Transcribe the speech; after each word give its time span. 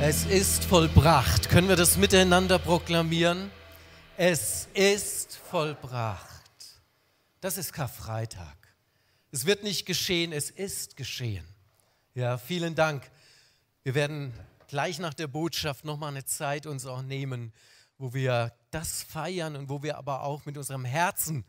Es 0.00 0.26
ist 0.26 0.64
vollbracht. 0.64 1.48
Können 1.48 1.68
wir 1.68 1.74
das 1.74 1.96
miteinander 1.96 2.60
proklamieren? 2.60 3.50
Es 4.16 4.68
ist 4.72 5.34
vollbracht. 5.34 6.44
Das 7.40 7.58
ist 7.58 7.72
Karfreitag. 7.72 8.56
Es 9.32 9.44
wird 9.44 9.64
nicht 9.64 9.86
geschehen, 9.86 10.32
es 10.32 10.50
ist 10.50 10.96
geschehen. 10.96 11.44
Ja, 12.14 12.38
vielen 12.38 12.76
Dank. 12.76 13.10
Wir 13.82 13.96
werden 13.96 14.32
gleich 14.68 15.00
nach 15.00 15.14
der 15.14 15.26
Botschaft 15.26 15.84
nochmal 15.84 16.10
eine 16.10 16.24
Zeit 16.24 16.66
uns 16.66 16.86
auch 16.86 17.02
nehmen, 17.02 17.52
wo 17.98 18.14
wir 18.14 18.52
das 18.70 19.02
feiern 19.02 19.56
und 19.56 19.68
wo 19.68 19.82
wir 19.82 19.98
aber 19.98 20.22
auch 20.22 20.46
mit 20.46 20.56
unserem 20.56 20.84
Herzen 20.84 21.44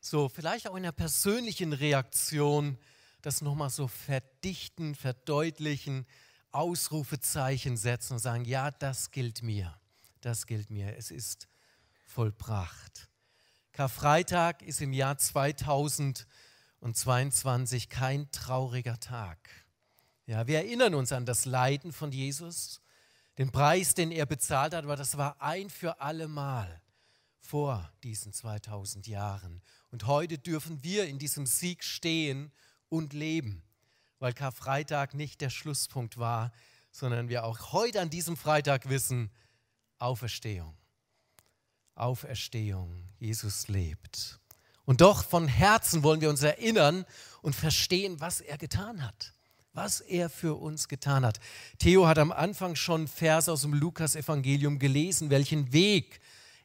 so 0.00 0.30
vielleicht 0.30 0.66
auch 0.66 0.74
in 0.74 0.84
einer 0.84 0.92
persönlichen 0.92 1.74
Reaktion 1.74 2.78
das 3.20 3.42
nochmal 3.42 3.68
so 3.68 3.88
verdichten, 3.88 4.94
verdeutlichen, 4.94 6.06
Ausrufezeichen 6.52 7.76
setzen 7.76 8.14
und 8.14 8.18
sagen, 8.18 8.44
ja, 8.44 8.70
das 8.70 9.10
gilt 9.10 9.42
mir, 9.42 9.78
das 10.20 10.46
gilt 10.46 10.70
mir, 10.70 10.96
es 10.96 11.10
ist 11.10 11.48
vollbracht. 12.04 13.08
Karfreitag 13.72 14.62
ist 14.62 14.80
im 14.80 14.92
Jahr 14.92 15.16
2022 15.16 17.88
kein 17.88 18.30
trauriger 18.30 18.98
Tag. 18.98 19.38
Ja, 20.26 20.46
wir 20.46 20.58
erinnern 20.58 20.94
uns 20.94 21.12
an 21.12 21.24
das 21.24 21.44
Leiden 21.44 21.92
von 21.92 22.12
Jesus, 22.12 22.80
den 23.38 23.52
Preis, 23.52 23.94
den 23.94 24.10
er 24.10 24.26
bezahlt 24.26 24.74
hat, 24.74 24.84
aber 24.84 24.96
das 24.96 25.16
war 25.16 25.40
ein 25.40 25.70
für 25.70 26.00
alle 26.00 26.28
Mal 26.28 26.82
vor 27.38 27.90
diesen 28.02 28.32
2000 28.32 29.06
Jahren. 29.06 29.62
Und 29.90 30.06
heute 30.06 30.38
dürfen 30.38 30.82
wir 30.84 31.06
in 31.06 31.18
diesem 31.18 31.46
Sieg 31.46 31.82
stehen 31.82 32.52
und 32.88 33.12
leben 33.12 33.62
weil 34.20 34.32
Karfreitag 34.32 35.14
nicht 35.14 35.40
der 35.40 35.50
Schlusspunkt 35.50 36.18
war, 36.18 36.52
sondern 36.92 37.28
wir 37.28 37.44
auch 37.44 37.72
heute 37.72 38.00
an 38.00 38.10
diesem 38.10 38.36
Freitag 38.36 38.88
wissen, 38.88 39.30
Auferstehung. 39.98 40.76
Auferstehung, 41.94 43.04
Jesus 43.18 43.68
lebt. 43.68 44.38
Und 44.84 45.00
doch 45.00 45.24
von 45.24 45.48
Herzen 45.48 46.02
wollen 46.02 46.20
wir 46.20 46.30
uns 46.30 46.42
erinnern 46.42 47.04
und 47.42 47.54
verstehen, 47.54 48.20
was 48.20 48.40
er 48.40 48.58
getan 48.58 49.04
hat. 49.04 49.34
Was 49.72 50.00
er 50.00 50.28
für 50.28 50.54
uns 50.54 50.88
getan 50.88 51.24
hat. 51.24 51.38
Theo 51.78 52.06
hat 52.06 52.18
am 52.18 52.32
Anfang 52.32 52.74
schon 52.74 53.06
Vers 53.06 53.48
aus 53.48 53.62
dem 53.62 53.72
Lukas-Evangelium 53.72 54.78
gelesen, 54.78 55.30
welchen 55.30 55.72
Weg 55.72 56.20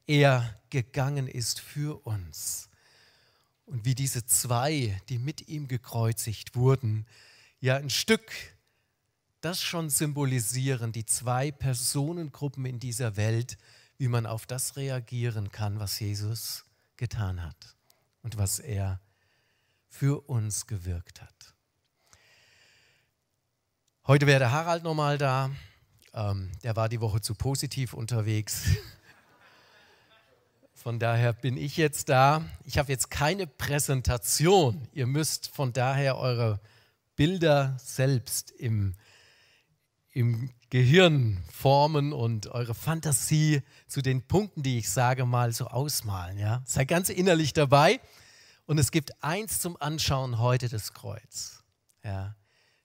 er 0.08 0.58
gegangen 0.70 1.28
ist 1.28 1.60
für 1.60 2.06
uns. 2.06 2.70
Und 3.66 3.86
wie 3.86 3.96
diese 3.96 4.26
zwei, 4.26 5.00
die 5.10 5.20
mit 5.20 5.48
ihm 5.48 5.68
gekreuzigt 5.68 6.56
wurden, 6.56 7.06
ja 7.66 7.78
ein 7.78 7.90
Stück 7.90 8.32
das 9.42 9.62
schon 9.62 9.90
symbolisieren, 9.90 10.92
die 10.92 11.06
zwei 11.06 11.52
Personengruppen 11.52 12.66
in 12.66 12.80
dieser 12.80 13.16
Welt, 13.16 13.58
wie 13.98 14.08
man 14.08 14.26
auf 14.26 14.46
das 14.46 14.76
reagieren 14.76 15.52
kann, 15.52 15.80
was 15.80 16.00
Jesus 16.00 16.66
getan 16.96 17.44
hat 17.44 17.76
und 18.22 18.38
was 18.38 18.60
er 18.60 19.00
für 19.88 20.28
uns 20.30 20.68
gewirkt 20.68 21.22
hat. 21.22 21.56
Heute 24.08 24.28
wäre 24.28 24.40
der 24.40 24.52
Harald 24.52 24.84
nochmal 24.84 25.18
da. 25.18 25.52
Ähm, 26.14 26.52
der 26.64 26.76
war 26.76 26.88
die 26.88 27.02
Woche 27.02 27.22
zu 27.22 27.34
positiv 27.34 27.94
unterwegs. 27.94 28.66
Von 30.74 31.00
daher 31.00 31.34
bin 31.34 31.58
ich 31.58 31.78
jetzt 31.78 32.10
da. 32.10 32.46
Ich 32.64 32.78
habe 32.78 32.92
jetzt 32.92 33.10
keine 33.10 33.48
Präsentation. 33.48 34.88
Ihr 34.94 35.08
müsst 35.08 35.48
von 35.48 35.74
daher 35.74 36.18
eure 36.18 36.60
Bilder 37.16 37.78
selbst 37.80 38.52
im, 38.52 38.96
im 40.12 40.52
Gehirn 40.70 41.44
formen 41.52 42.14
und 42.14 42.48
eure 42.48 42.74
Fantasie 42.74 43.62
zu 43.88 44.02
den 44.02 44.28
Punkten, 44.28 44.64
die 44.64 44.80
ich 44.80 44.90
sage, 44.90 45.26
mal 45.26 45.54
so 45.54 45.68
ausmalen. 45.68 46.38
Ja? 46.38 46.64
Sei 46.66 46.86
ganz 46.86 47.10
innerlich 47.10 47.54
dabei. 47.54 48.02
Und 48.66 48.78
es 48.80 48.92
gibt 48.92 49.24
eins 49.24 49.60
zum 49.60 49.80
Anschauen 49.80 50.40
heute, 50.40 50.68
das 50.70 50.94
Kreuz. 50.94 51.64
Ja? 52.04 52.36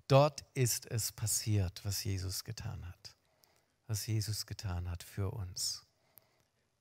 Dort 0.06 0.44
ist 0.54 0.91
es 0.91 1.12
passiert, 1.12 1.80
was 1.84 2.04
Jesus 2.04 2.44
getan 2.44 2.86
hat. 2.86 3.16
Was 3.86 4.06
Jesus 4.06 4.47
getan 4.47 4.91
hat 4.91 5.02
für 5.02 5.30
uns. 5.30 5.86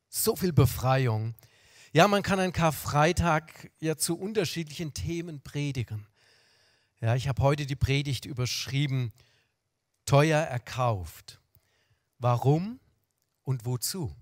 So 0.10 0.36
viel 0.36 0.52
Befreiung. 0.52 1.36
Ja, 1.94 2.08
man 2.08 2.24
kann 2.24 2.40
einen 2.40 2.54
Karfreitag 2.54 3.72
ja 3.80 3.98
zu 3.98 4.18
unterschiedlichen 4.18 4.94
Themen 4.94 5.42
predigen. 5.42 6.09
Ja, 7.02 7.16
ich 7.16 7.30
habe 7.30 7.42
heute 7.42 7.66
die 7.66 7.78
Predigt 7.78 8.26
überschrieben, 8.26 9.14
teuer 10.06 10.42
erkauft. 10.42 11.40
Warum 12.18 12.82
und 13.44 13.66
wozu 13.66 14.14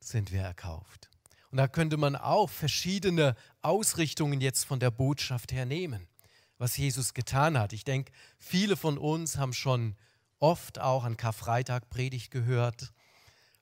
sind 0.00 0.32
wir 0.32 0.40
erkauft? 0.40 1.10
Und 1.50 1.58
da 1.58 1.68
könnte 1.68 1.98
man 1.98 2.16
auch 2.16 2.48
verschiedene 2.48 3.36
Ausrichtungen 3.60 4.40
jetzt 4.40 4.64
von 4.64 4.80
der 4.80 4.90
Botschaft 4.90 5.52
her 5.52 5.66
nehmen, 5.66 6.08
was 6.56 6.74
Jesus 6.78 7.12
getan 7.12 7.58
hat. 7.58 7.74
Ich 7.74 7.84
denke, 7.84 8.12
viele 8.38 8.78
von 8.78 8.96
uns 8.96 9.36
haben 9.36 9.52
schon 9.52 9.94
oft 10.38 10.78
auch 10.78 11.04
an 11.04 11.18
Karfreitag 11.18 11.90
Predigt 11.90 12.30
gehört. 12.30 12.94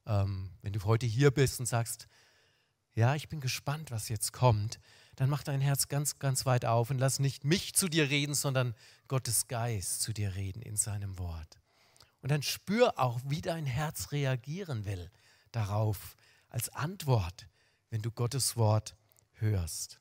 Ähm, 0.07 0.51
wenn 0.63 0.73
du 0.73 0.83
heute 0.85 1.07
hier 1.07 1.33
bist 1.33 1.59
und 1.59 1.67
sagst, 1.67 2.07
ja, 2.95 3.17
ich 3.17 3.29
bin 3.29 3.41
gespannt, 3.41 3.91
was 3.91 4.09
jetzt 4.09 4.33
kommt, 4.33 4.79
dann 5.17 5.29
mach 5.29 5.43
dein 5.43 5.61
Herz 5.61 5.89
ganz, 5.89 6.19
ganz 6.19 6.47
weit 6.47 6.65
auf 6.65 6.91
und 6.91 6.99
lass 6.99 7.19
nicht 7.19 7.45
mich 7.45 7.75
zu 7.75 7.89
dir 7.89 8.09
reden, 8.11 8.35
sondern 8.35 8.75
Gottes 9.09 9.47
Geist 9.47 10.03
zu 10.03 10.13
dir 10.13 10.35
reden 10.35 10.63
in 10.63 10.77
seinem 10.77 11.19
Wort. 11.19 11.59
Und 12.23 12.31
dann 12.31 12.43
spür 12.43 12.99
auch, 12.99 13.21
wie 13.25 13.41
dein 13.41 13.67
Herz 13.67 14.13
reagieren 14.13 14.85
will 14.85 15.11
darauf 15.51 16.17
als 16.49 16.69
Antwort, 16.71 17.47
wenn 17.91 18.01
du 18.01 18.11
Gottes 18.11 18.57
Wort 18.57 18.97
hörst. 19.35 20.01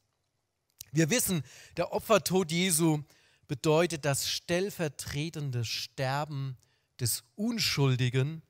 Wir 0.91 1.09
wissen, 1.09 1.43
der 1.77 1.93
Opfertod 1.93 2.51
Jesu 2.51 3.03
bedeutet 3.47 4.05
das 4.05 4.29
stellvertretende 4.29 5.65
Sterben 5.65 6.57
des 6.99 7.23
Unschuldigen 7.35 8.43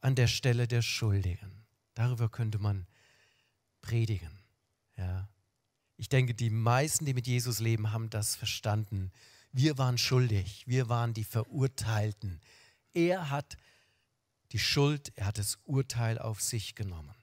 an 0.00 0.14
der 0.14 0.26
Stelle 0.26 0.68
der 0.68 0.82
Schuldigen. 0.82 1.64
Darüber 1.94 2.28
könnte 2.28 2.58
man 2.58 2.86
predigen. 3.80 4.38
Ja. 4.96 5.28
Ich 6.02 6.08
denke, 6.08 6.34
die 6.34 6.50
meisten, 6.50 7.06
die 7.06 7.14
mit 7.14 7.28
Jesus 7.28 7.60
leben, 7.60 7.92
haben 7.92 8.10
das 8.10 8.34
verstanden. 8.34 9.12
Wir 9.52 9.78
waren 9.78 9.98
schuldig, 9.98 10.64
wir 10.66 10.88
waren 10.88 11.14
die 11.14 11.22
Verurteilten. 11.22 12.40
Er 12.92 13.30
hat 13.30 13.56
die 14.50 14.58
Schuld, 14.58 15.12
er 15.14 15.26
hat 15.26 15.38
das 15.38 15.60
Urteil 15.64 16.18
auf 16.18 16.40
sich 16.40 16.74
genommen. 16.74 17.14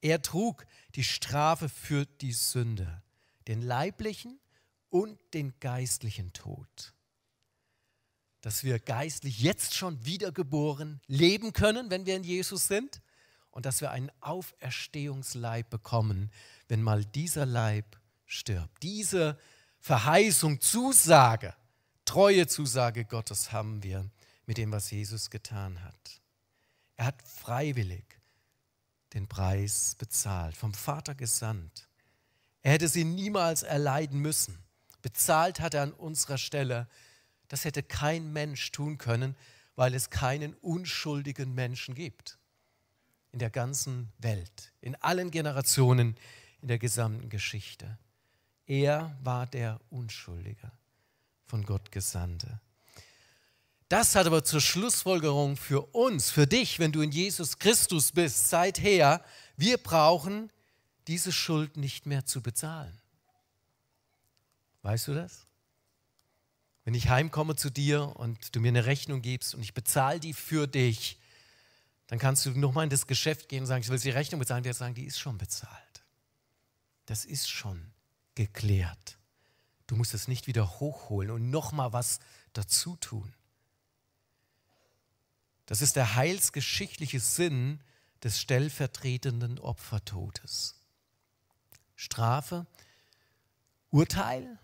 Er 0.00 0.22
trug 0.22 0.64
die 0.94 1.04
Strafe 1.04 1.68
für 1.68 2.06
die 2.06 2.32
Sünde, 2.32 3.02
den 3.46 3.60
leiblichen 3.60 4.40
und 4.88 5.18
den 5.34 5.52
geistlichen 5.60 6.32
Tod. 6.32 6.94
Dass 8.40 8.64
wir 8.64 8.78
geistlich 8.78 9.40
jetzt 9.40 9.74
schon 9.74 10.02
wiedergeboren 10.06 11.02
leben 11.08 11.52
können, 11.52 11.90
wenn 11.90 12.06
wir 12.06 12.16
in 12.16 12.24
Jesus 12.24 12.68
sind, 12.68 13.02
und 13.50 13.66
dass 13.66 13.80
wir 13.80 13.90
einen 13.90 14.10
Auferstehungsleib 14.20 15.68
bekommen, 15.68 16.30
wenn 16.68 16.80
mal 16.80 17.04
dieser 17.04 17.44
Leib 17.44 17.97
stirbt. 18.28 18.82
Diese 18.84 19.36
Verheißung, 19.80 20.60
Zusage, 20.60 21.54
treue 22.04 22.46
Zusage 22.46 23.04
Gottes 23.04 23.50
haben 23.50 23.82
wir 23.82 24.08
mit 24.46 24.58
dem, 24.58 24.70
was 24.70 24.90
Jesus 24.90 25.30
getan 25.30 25.82
hat. 25.82 26.20
Er 26.96 27.06
hat 27.06 27.22
freiwillig 27.26 28.04
den 29.14 29.26
Preis 29.26 29.96
bezahlt, 29.98 30.56
vom 30.56 30.74
Vater 30.74 31.14
gesandt. 31.14 31.88
Er 32.62 32.72
hätte 32.72 32.88
sie 32.88 33.04
niemals 33.04 33.62
erleiden 33.62 34.20
müssen. 34.20 34.58
Bezahlt 35.00 35.60
hat 35.60 35.74
er 35.74 35.82
an 35.82 35.92
unserer 35.92 36.38
Stelle. 36.38 36.88
Das 37.48 37.64
hätte 37.64 37.82
kein 37.82 38.32
Mensch 38.32 38.70
tun 38.72 38.98
können, 38.98 39.36
weil 39.74 39.94
es 39.94 40.10
keinen 40.10 40.54
unschuldigen 40.54 41.54
Menschen 41.54 41.94
gibt. 41.94 42.38
In 43.32 43.38
der 43.38 43.50
ganzen 43.50 44.12
Welt, 44.18 44.72
in 44.80 44.96
allen 44.96 45.30
Generationen, 45.30 46.16
in 46.60 46.68
der 46.68 46.78
gesamten 46.78 47.28
Geschichte. 47.28 47.98
Er 48.68 49.16
war 49.22 49.46
der 49.46 49.80
Unschuldige, 49.88 50.70
von 51.46 51.64
Gott 51.64 51.90
Gesandte. 51.90 52.60
Das 53.88 54.14
hat 54.14 54.26
aber 54.26 54.44
zur 54.44 54.60
Schlussfolgerung 54.60 55.56
für 55.56 55.80
uns, 55.94 56.30
für 56.30 56.46
dich, 56.46 56.78
wenn 56.78 56.92
du 56.92 57.00
in 57.00 57.10
Jesus 57.10 57.58
Christus 57.58 58.12
bist, 58.12 58.50
seither, 58.50 59.24
wir 59.56 59.78
brauchen 59.78 60.52
diese 61.06 61.32
Schuld 61.32 61.78
nicht 61.78 62.04
mehr 62.04 62.26
zu 62.26 62.42
bezahlen. 62.42 62.94
Weißt 64.82 65.08
du 65.08 65.14
das? 65.14 65.46
Wenn 66.84 66.92
ich 66.92 67.08
heimkomme 67.08 67.56
zu 67.56 67.70
dir 67.70 68.16
und 68.16 68.54
du 68.54 68.60
mir 68.60 68.68
eine 68.68 68.84
Rechnung 68.84 69.22
gibst 69.22 69.54
und 69.54 69.62
ich 69.62 69.72
bezahle 69.72 70.20
die 70.20 70.34
für 70.34 70.66
dich, 70.66 71.18
dann 72.06 72.18
kannst 72.18 72.44
du 72.44 72.50
nochmal 72.50 72.84
in 72.84 72.90
das 72.90 73.06
Geschäft 73.06 73.48
gehen 73.48 73.60
und 73.60 73.66
sagen, 73.66 73.82
ich 73.82 73.88
will 73.88 73.98
die 73.98 74.10
Rechnung 74.10 74.38
bezahlen. 74.38 74.64
Wir 74.64 74.74
sagen, 74.74 74.94
die 74.94 75.04
ist 75.04 75.18
schon 75.18 75.38
bezahlt. 75.38 76.04
Das 77.06 77.24
ist 77.24 77.48
schon 77.48 77.90
geklärt. 78.38 79.18
Du 79.88 79.96
musst 79.96 80.14
es 80.14 80.28
nicht 80.28 80.46
wieder 80.46 80.78
hochholen 80.78 81.32
und 81.32 81.50
nochmal 81.50 81.92
was 81.92 82.20
dazu 82.52 82.94
tun. 82.96 83.34
Das 85.66 85.82
ist 85.82 85.96
der 85.96 86.14
heilsgeschichtliche 86.14 87.18
Sinn 87.18 87.80
des 88.22 88.40
stellvertretenden 88.40 89.58
Opfertodes. 89.58 90.76
Strafe, 91.96 92.66
Urteil 93.90 94.58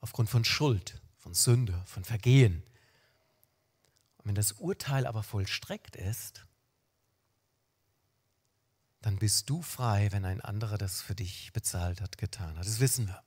aufgrund 0.00 0.28
von 0.28 0.44
Schuld, 0.44 1.00
von 1.16 1.32
Sünde, 1.32 1.80
von 1.86 2.02
Vergehen. 2.02 2.64
Und 4.18 4.26
wenn 4.26 4.34
das 4.34 4.52
Urteil 4.52 5.06
aber 5.06 5.22
vollstreckt 5.22 5.94
ist, 5.94 6.44
dann 9.02 9.16
bist 9.16 9.50
du 9.50 9.62
frei, 9.62 10.08
wenn 10.12 10.24
ein 10.24 10.40
anderer 10.40 10.78
das 10.78 11.02
für 11.02 11.14
dich 11.14 11.52
bezahlt 11.52 12.00
hat, 12.00 12.18
getan 12.18 12.56
hat. 12.56 12.66
Das 12.66 12.80
wissen 12.80 13.08
wir. 13.08 13.22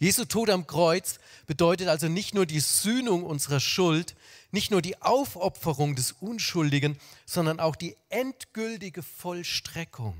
Jesu 0.00 0.24
Tod 0.24 0.50
am 0.50 0.66
Kreuz 0.66 1.18
bedeutet 1.46 1.88
also 1.88 2.08
nicht 2.08 2.34
nur 2.34 2.46
die 2.46 2.60
Sühnung 2.60 3.24
unserer 3.24 3.60
Schuld, 3.60 4.16
nicht 4.50 4.70
nur 4.70 4.82
die 4.82 5.00
Aufopferung 5.00 5.94
des 5.94 6.12
Unschuldigen, 6.12 6.98
sondern 7.26 7.58
auch 7.58 7.74
die 7.74 7.96
endgültige 8.08 9.02
Vollstreckung 9.02 10.16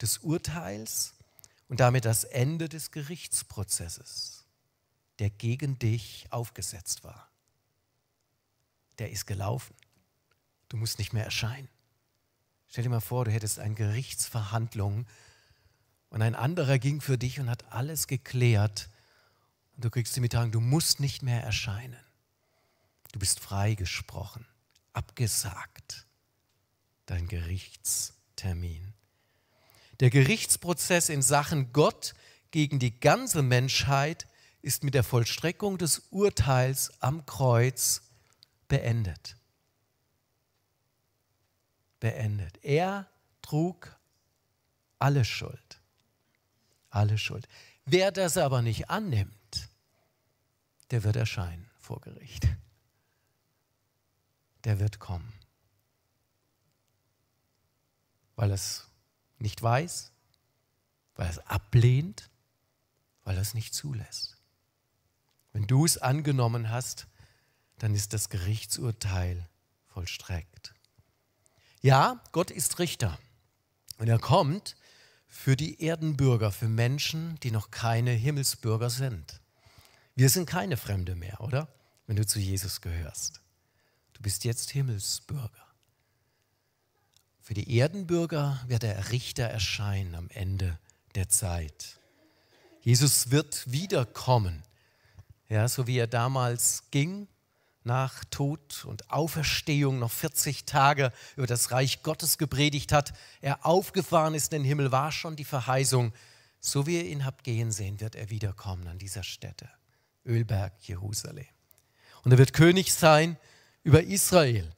des 0.00 0.18
Urteils 0.18 1.14
und 1.68 1.80
damit 1.80 2.04
das 2.04 2.24
Ende 2.24 2.68
des 2.68 2.90
Gerichtsprozesses, 2.90 4.44
der 5.18 5.30
gegen 5.30 5.78
dich 5.78 6.26
aufgesetzt 6.30 7.02
war. 7.02 7.28
Der 8.98 9.10
ist 9.10 9.26
gelaufen. 9.26 9.74
Du 10.68 10.76
musst 10.76 10.98
nicht 10.98 11.12
mehr 11.12 11.24
erscheinen. 11.24 11.68
Stell 12.70 12.84
dir 12.84 12.90
mal 12.90 13.00
vor, 13.00 13.24
du 13.24 13.30
hättest 13.30 13.58
eine 13.58 13.74
Gerichtsverhandlung 13.74 15.06
und 16.10 16.22
ein 16.22 16.34
anderer 16.34 16.78
ging 16.78 17.00
für 17.00 17.16
dich 17.16 17.40
und 17.40 17.48
hat 17.48 17.72
alles 17.72 18.06
geklärt 18.06 18.90
und 19.74 19.86
du 19.86 19.90
kriegst 19.90 20.14
die 20.14 20.20
Mitteilung, 20.20 20.52
du 20.52 20.60
musst 20.60 21.00
nicht 21.00 21.22
mehr 21.22 21.42
erscheinen. 21.42 21.96
Du 23.12 23.18
bist 23.18 23.40
freigesprochen, 23.40 24.46
abgesagt. 24.92 26.06
Dein 27.06 27.26
Gerichtstermin. 27.26 28.92
Der 30.00 30.10
Gerichtsprozess 30.10 31.08
in 31.08 31.22
Sachen 31.22 31.72
Gott 31.72 32.14
gegen 32.50 32.78
die 32.78 33.00
ganze 33.00 33.42
Menschheit 33.42 34.26
ist 34.60 34.84
mit 34.84 34.92
der 34.92 35.04
Vollstreckung 35.04 35.78
des 35.78 36.00
Urteils 36.10 36.92
am 37.00 37.24
Kreuz 37.24 38.02
beendet 38.68 39.37
beendet. 42.00 42.62
Er 42.64 43.08
trug 43.42 43.96
alle 44.98 45.24
Schuld. 45.24 45.80
Alle 46.90 47.18
Schuld. 47.18 47.46
Wer 47.84 48.12
das 48.12 48.36
aber 48.36 48.62
nicht 48.62 48.90
annimmt, 48.90 49.68
der 50.90 51.04
wird 51.04 51.16
erscheinen 51.16 51.70
vor 51.78 52.00
Gericht. 52.00 52.48
Der 54.64 54.78
wird 54.78 54.98
kommen. 54.98 55.32
Weil 58.36 58.50
er 58.50 58.54
es 58.54 58.88
nicht 59.38 59.62
weiß, 59.62 60.12
weil 61.14 61.26
er 61.26 61.30
es 61.30 61.38
ablehnt, 61.40 62.30
weil 63.24 63.36
er 63.36 63.42
es 63.42 63.54
nicht 63.54 63.74
zulässt. 63.74 64.36
Wenn 65.52 65.66
du 65.66 65.84
es 65.84 65.98
angenommen 65.98 66.70
hast, 66.70 67.06
dann 67.78 67.94
ist 67.94 68.12
das 68.12 68.28
Gerichtsurteil 68.28 69.48
vollstreckt. 69.86 70.74
Ja, 71.80 72.20
Gott 72.32 72.50
ist 72.50 72.78
Richter. 72.78 73.18
Und 73.98 74.08
er 74.08 74.18
kommt 74.18 74.76
für 75.28 75.56
die 75.56 75.82
Erdenbürger, 75.82 76.50
für 76.50 76.68
Menschen, 76.68 77.38
die 77.42 77.50
noch 77.50 77.70
keine 77.70 78.10
Himmelsbürger 78.10 78.90
sind. 78.90 79.40
Wir 80.14 80.30
sind 80.30 80.46
keine 80.46 80.76
Fremde 80.76 81.14
mehr, 81.14 81.40
oder? 81.40 81.68
Wenn 82.06 82.16
du 82.16 82.26
zu 82.26 82.40
Jesus 82.40 82.80
gehörst. 82.80 83.40
Du 84.14 84.22
bist 84.22 84.44
jetzt 84.44 84.70
Himmelsbürger. 84.70 85.50
Für 87.40 87.54
die 87.54 87.78
Erdenbürger 87.78 88.60
wird 88.66 88.82
der 88.82 89.10
Richter 89.10 89.44
erscheinen 89.44 90.14
am 90.14 90.28
Ende 90.30 90.78
der 91.14 91.28
Zeit. 91.28 91.98
Jesus 92.80 93.30
wird 93.30 93.70
wiederkommen. 93.70 94.62
Ja, 95.48 95.68
so 95.68 95.86
wie 95.86 95.98
er 95.98 96.06
damals 96.06 96.82
ging, 96.90 97.28
nach 97.88 98.22
Tod 98.26 98.84
und 98.84 99.10
Auferstehung 99.10 99.98
noch 99.98 100.12
40 100.12 100.66
Tage 100.66 101.10
über 101.36 101.46
das 101.46 101.70
Reich 101.70 102.02
Gottes 102.02 102.36
gepredigt 102.36 102.92
hat, 102.92 103.14
er 103.40 103.64
aufgefahren 103.64 104.34
ist 104.34 104.52
in 104.52 104.62
den 104.62 104.68
Himmel, 104.68 104.92
war 104.92 105.10
schon 105.10 105.36
die 105.36 105.46
Verheißung, 105.46 106.12
so 106.60 106.86
wie 106.86 106.98
ihr 106.98 107.06
ihn 107.06 107.24
habt 107.24 107.44
gehen 107.44 107.72
sehen, 107.72 107.98
wird 108.00 108.14
er 108.14 108.28
wiederkommen 108.28 108.86
an 108.88 108.98
dieser 108.98 109.22
Stätte, 109.22 109.70
Ölberg, 110.26 110.74
Jerusalem. 110.86 111.46
Und 112.24 112.32
er 112.32 112.38
wird 112.38 112.52
König 112.52 112.92
sein 112.92 113.38
über 113.82 114.02
Israel 114.02 114.70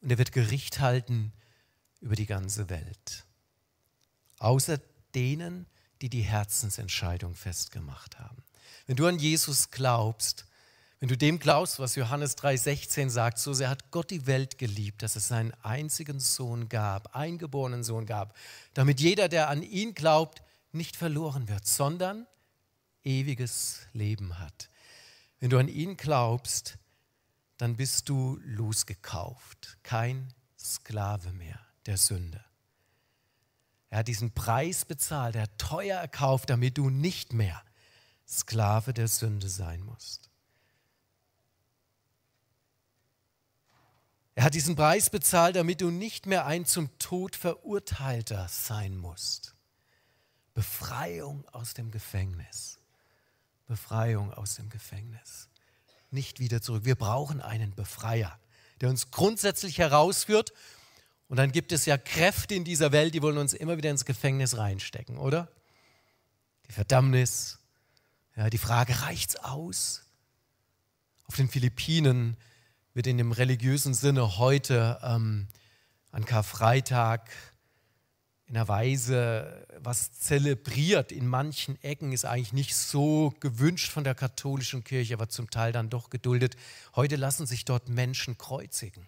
und 0.00 0.10
er 0.10 0.18
wird 0.18 0.32
Gericht 0.32 0.80
halten 0.80 1.32
über 2.00 2.16
die 2.16 2.26
ganze 2.26 2.68
Welt. 2.68 3.24
Außer 4.40 4.80
denen, 5.14 5.66
die 6.02 6.08
die 6.08 6.22
Herzensentscheidung 6.22 7.36
festgemacht 7.36 8.18
haben. 8.18 8.42
Wenn 8.86 8.96
du 8.96 9.06
an 9.06 9.20
Jesus 9.20 9.70
glaubst, 9.70 10.46
wenn 11.04 11.08
du 11.08 11.18
dem 11.18 11.38
glaubst, 11.38 11.80
was 11.80 11.96
Johannes 11.96 12.34
3,16 12.38 13.10
sagt, 13.10 13.36
so 13.36 13.52
sehr 13.52 13.68
hat 13.68 13.90
Gott 13.90 14.10
die 14.10 14.26
Welt 14.26 14.56
geliebt, 14.56 15.02
dass 15.02 15.16
es 15.16 15.28
seinen 15.28 15.52
einzigen 15.62 16.18
Sohn 16.18 16.70
gab, 16.70 17.14
eingeborenen 17.14 17.84
Sohn 17.84 18.06
gab, 18.06 18.34
damit 18.72 19.00
jeder, 19.02 19.28
der 19.28 19.50
an 19.50 19.62
ihn 19.62 19.92
glaubt, 19.92 20.42
nicht 20.72 20.96
verloren 20.96 21.46
wird, 21.46 21.66
sondern 21.66 22.26
ewiges 23.02 23.80
Leben 23.92 24.38
hat. 24.38 24.70
Wenn 25.40 25.50
du 25.50 25.58
an 25.58 25.68
ihn 25.68 25.98
glaubst, 25.98 26.78
dann 27.58 27.76
bist 27.76 28.08
du 28.08 28.40
losgekauft, 28.42 29.76
kein 29.82 30.32
Sklave 30.58 31.34
mehr 31.34 31.60
der 31.84 31.98
Sünde. 31.98 32.42
Er 33.90 33.98
hat 33.98 34.08
diesen 34.08 34.32
Preis 34.32 34.86
bezahlt, 34.86 35.36
er 35.36 35.42
hat 35.42 35.58
teuer 35.58 36.00
erkauft, 36.00 36.48
damit 36.48 36.78
du 36.78 36.88
nicht 36.88 37.34
mehr 37.34 37.62
Sklave 38.26 38.94
der 38.94 39.08
Sünde 39.08 39.50
sein 39.50 39.82
musst. 39.82 40.30
Er 44.34 44.44
hat 44.44 44.54
diesen 44.54 44.74
Preis 44.74 45.10
bezahlt, 45.10 45.56
damit 45.56 45.80
du 45.80 45.90
nicht 45.90 46.26
mehr 46.26 46.46
ein 46.46 46.66
zum 46.66 46.96
Tod 46.98 47.36
verurteilter 47.36 48.48
sein 48.48 48.96
musst. 48.96 49.54
Befreiung 50.54 51.46
aus 51.52 51.74
dem 51.74 51.90
Gefängnis. 51.90 52.78
Befreiung 53.66 54.32
aus 54.32 54.56
dem 54.56 54.70
Gefängnis. 54.70 55.48
Nicht 56.10 56.40
wieder 56.40 56.60
zurück. 56.60 56.84
Wir 56.84 56.96
brauchen 56.96 57.40
einen 57.40 57.74
Befreier, 57.74 58.38
der 58.80 58.88
uns 58.88 59.10
grundsätzlich 59.10 59.78
herausführt. 59.78 60.52
Und 61.28 61.38
dann 61.38 61.52
gibt 61.52 61.72
es 61.72 61.86
ja 61.86 61.96
Kräfte 61.96 62.54
in 62.54 62.64
dieser 62.64 62.92
Welt, 62.92 63.14
die 63.14 63.22
wollen 63.22 63.38
uns 63.38 63.52
immer 63.52 63.76
wieder 63.76 63.90
ins 63.90 64.04
Gefängnis 64.04 64.56
reinstecken, 64.56 65.16
oder? 65.16 65.48
Die 66.68 66.72
Verdammnis, 66.72 67.58
ja, 68.36 68.50
die 68.50 68.58
Frage, 68.58 69.00
reicht's 69.02 69.36
aus? 69.36 70.02
Auf 71.26 71.36
den 71.36 71.48
Philippinen 71.48 72.36
wird 72.94 73.08
in 73.08 73.18
dem 73.18 73.32
religiösen 73.32 73.92
Sinne 73.92 74.38
heute 74.38 74.98
ähm, 75.02 75.48
an 76.12 76.24
Karfreitag 76.24 77.28
in 78.46 78.56
einer 78.56 78.68
Weise 78.68 79.66
was 79.78 80.12
zelebriert. 80.12 81.10
In 81.10 81.26
manchen 81.26 81.82
Ecken 81.82 82.12
ist 82.12 82.24
eigentlich 82.24 82.52
nicht 82.52 82.76
so 82.76 83.34
gewünscht 83.40 83.90
von 83.90 84.04
der 84.04 84.14
katholischen 84.14 84.84
Kirche, 84.84 85.14
aber 85.14 85.28
zum 85.28 85.50
Teil 85.50 85.72
dann 85.72 85.90
doch 85.90 86.08
geduldet. 86.08 86.56
Heute 86.94 87.16
lassen 87.16 87.46
sich 87.46 87.64
dort 87.64 87.88
Menschen 87.88 88.38
kreuzigen, 88.38 89.06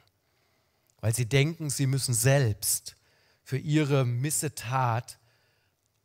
weil 1.00 1.14
sie 1.14 1.26
denken, 1.26 1.71
sie 1.71 1.87
müssen 1.87 2.14
selbst 2.14 2.97
für 3.45 3.59
ihre 3.59 4.05
Missetat 4.05 5.19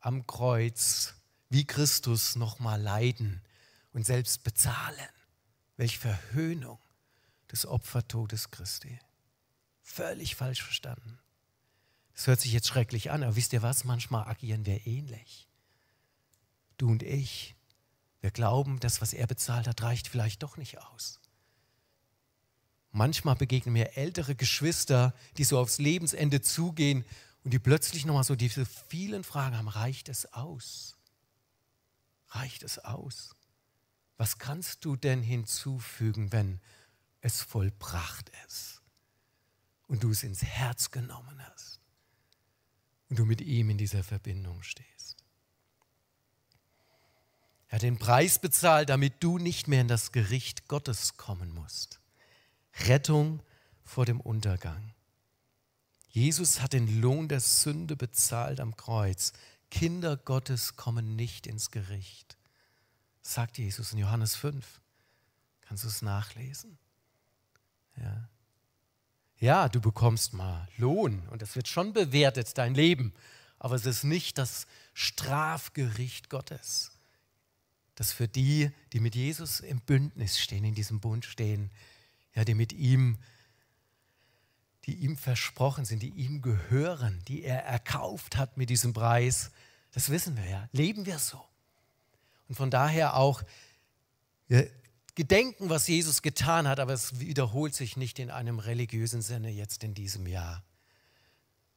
am 0.01 0.27
Kreuz 0.27 1.15
wie 1.50 1.65
Christus 1.65 2.35
nochmal 2.35 2.79
leiden 2.79 3.41
und 3.93 4.05
selbst 4.05 4.43
bezahlen. 4.43 5.09
Welch 5.77 5.97
Verhöhnung 5.97 6.77
des 7.51 7.65
Opfertodes 7.65 8.51
Christi. 8.51 9.00
Völlig 9.81 10.36
falsch 10.36 10.63
verstanden. 10.63 11.20
Das 12.13 12.27
hört 12.27 12.39
sich 12.39 12.51
jetzt 12.51 12.67
schrecklich 12.67 13.12
an, 13.12 13.24
aber 13.24 13.36
wisst 13.36 13.53
ihr 13.53 13.62
was? 13.62 13.84
Manchmal 13.84 14.27
agieren 14.27 14.65
wir 14.65 14.86
ähnlich. 14.86 15.48
Du 16.77 16.89
und 16.89 17.03
ich, 17.03 17.55
wir 18.22 18.31
glauben, 18.31 18.79
das, 18.79 19.01
was 19.01 19.13
er 19.13 19.27
bezahlt 19.27 19.67
hat, 19.67 19.81
reicht 19.81 20.08
vielleicht 20.08 20.43
doch 20.43 20.58
nicht 20.58 20.79
aus. 20.79 21.20
Manchmal 22.91 23.36
begegnen 23.36 23.74
mir 23.74 23.98
ältere 23.98 24.36
Geschwister, 24.36 25.13
die 25.38 25.46
so 25.46 25.58
aufs 25.58 25.79
Lebensende 25.79 26.41
zugehen 26.41 27.05
und 27.43 27.51
die 27.51 27.60
plötzlich 27.60 28.05
nochmal 28.05 28.24
so 28.24 28.36
diese 28.36 28.65
vielen 28.65 29.24
Fragen 29.24 29.58
haben, 29.58 29.70
reicht 29.70 30.10
es 30.10 30.31
aus? 30.34 30.98
Reicht 32.29 32.63
es 32.63 32.79
aus? 32.79 33.36
Was 34.17 34.38
kannst 34.38 34.86
du 34.86 34.96
denn 34.96 35.24
hinzufügen, 35.24 36.31
wenn 36.31 36.60
es 37.21 37.41
vollbracht 37.41 38.31
ist 38.47 38.81
und 39.87 40.03
du 40.03 40.11
es 40.11 40.23
ins 40.23 40.43
Herz 40.43 40.91
genommen 40.91 41.39
hast 41.45 41.79
und 43.09 43.19
du 43.19 43.25
mit 43.25 43.41
ihm 43.41 43.69
in 43.69 43.77
dieser 43.77 44.03
Verbindung 44.03 44.63
stehst. 44.63 45.23
Er 47.67 47.75
hat 47.75 47.83
den 47.83 47.99
Preis 47.99 48.39
bezahlt, 48.39 48.89
damit 48.89 49.23
du 49.23 49.37
nicht 49.37 49.67
mehr 49.67 49.81
in 49.81 49.87
das 49.87 50.11
Gericht 50.11 50.67
Gottes 50.67 51.15
kommen 51.15 51.53
musst. 51.53 52.01
Rettung 52.85 53.41
vor 53.83 54.05
dem 54.05 54.19
Untergang. 54.19 54.93
Jesus 56.09 56.61
hat 56.61 56.73
den 56.73 57.01
Lohn 57.01 57.29
der 57.29 57.39
Sünde 57.39 57.95
bezahlt 57.95 58.59
am 58.59 58.75
Kreuz. 58.75 59.31
Kinder 59.69 60.17
Gottes 60.17 60.75
kommen 60.75 61.15
nicht 61.15 61.47
ins 61.47 61.71
Gericht, 61.71 62.37
sagt 63.21 63.57
Jesus 63.57 63.93
in 63.93 63.99
Johannes 63.99 64.35
5. 64.35 64.81
Kannst 65.61 65.85
du 65.85 65.87
es 65.87 66.01
nachlesen? 66.01 66.77
Ja. 68.01 68.29
ja, 69.38 69.70
du 69.70 69.79
bekommst 69.79 70.34
mal 70.34 70.67
Lohn 70.77 71.27
und 71.29 71.41
es 71.41 71.55
wird 71.55 71.67
schon 71.67 71.93
bewertet, 71.93 72.58
dein 72.58 72.74
Leben. 72.74 73.13
Aber 73.60 73.75
es 73.75 73.86
ist 73.86 74.03
nicht 74.03 74.38
das 74.38 74.65
Strafgericht 74.93 76.29
Gottes. 76.29 76.91
Das 77.96 78.12
für 78.12 78.27
die, 78.27 78.72
die 78.93 79.00
mit 79.00 79.13
Jesus 79.13 79.60
im 79.60 79.79
Bündnis 79.81 80.39
stehen, 80.39 80.63
in 80.63 80.74
diesem 80.74 81.00
Bund 81.00 81.25
stehen, 81.25 81.70
ja, 82.34 82.43
die 82.43 82.55
mit 82.55 82.74
ihm, 82.74 83.20
die 84.86 84.96
ihm 84.96 85.17
versprochen 85.17 85.86
sind, 85.86 86.01
die 86.01 86.10
ihm 86.10 86.41
gehören, 86.41 87.22
die 87.27 87.43
er 87.43 87.63
erkauft 87.63 88.38
hat 88.38 88.58
mit 88.58 88.70
diesem 88.72 88.93
Preis. 88.93 89.51
Das 89.91 90.10
wissen 90.10 90.38
wir 90.38 90.46
ja. 90.46 90.70
Leben 90.72 91.05
wir 91.05 91.20
so. 91.20 91.43
Und 92.48 92.55
von 92.55 92.72
daher 92.72 93.15
auch, 93.15 93.43
gedenken, 95.21 95.69
was 95.69 95.87
Jesus 95.87 96.23
getan 96.23 96.67
hat, 96.67 96.79
aber 96.79 96.93
es 96.93 97.19
wiederholt 97.19 97.75
sich 97.75 97.95
nicht 97.95 98.17
in 98.17 98.31
einem 98.31 98.57
religiösen 98.57 99.21
Sinne 99.21 99.51
jetzt 99.51 99.83
in 99.83 99.93
diesem 99.93 100.25
Jahr. 100.25 100.63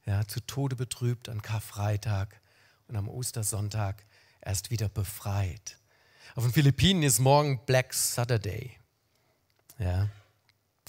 Ja, 0.06 0.26
zu 0.26 0.40
Tode 0.40 0.76
betrübt 0.76 1.28
an 1.28 1.42
Karfreitag 1.42 2.40
und 2.88 2.96
am 2.96 3.06
Ostersonntag 3.06 4.06
erst 4.40 4.70
wieder 4.70 4.88
befreit. 4.88 5.76
Auf 6.34 6.44
den 6.44 6.54
Philippinen 6.54 7.02
ist 7.02 7.18
morgen 7.18 7.60
Black 7.66 7.92
Saturday. 7.92 8.78
Ja, 9.78 10.08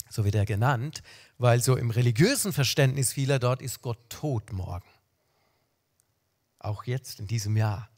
so 0.09 0.23
wird 0.23 0.35
er 0.35 0.45
genannt, 0.45 1.03
weil 1.37 1.61
so 1.61 1.75
im 1.75 1.89
religiösen 1.89 2.53
Verständnis 2.53 3.11
vieler 3.11 3.37
dort 3.37 3.61
ist 3.61 3.81
Gott 3.81 4.09
tot 4.09 4.53
morgen. 4.53 4.87
Auch 6.59 6.85
jetzt 6.85 7.19
in 7.19 7.27
diesem 7.27 7.57
Jahr. 7.57 7.89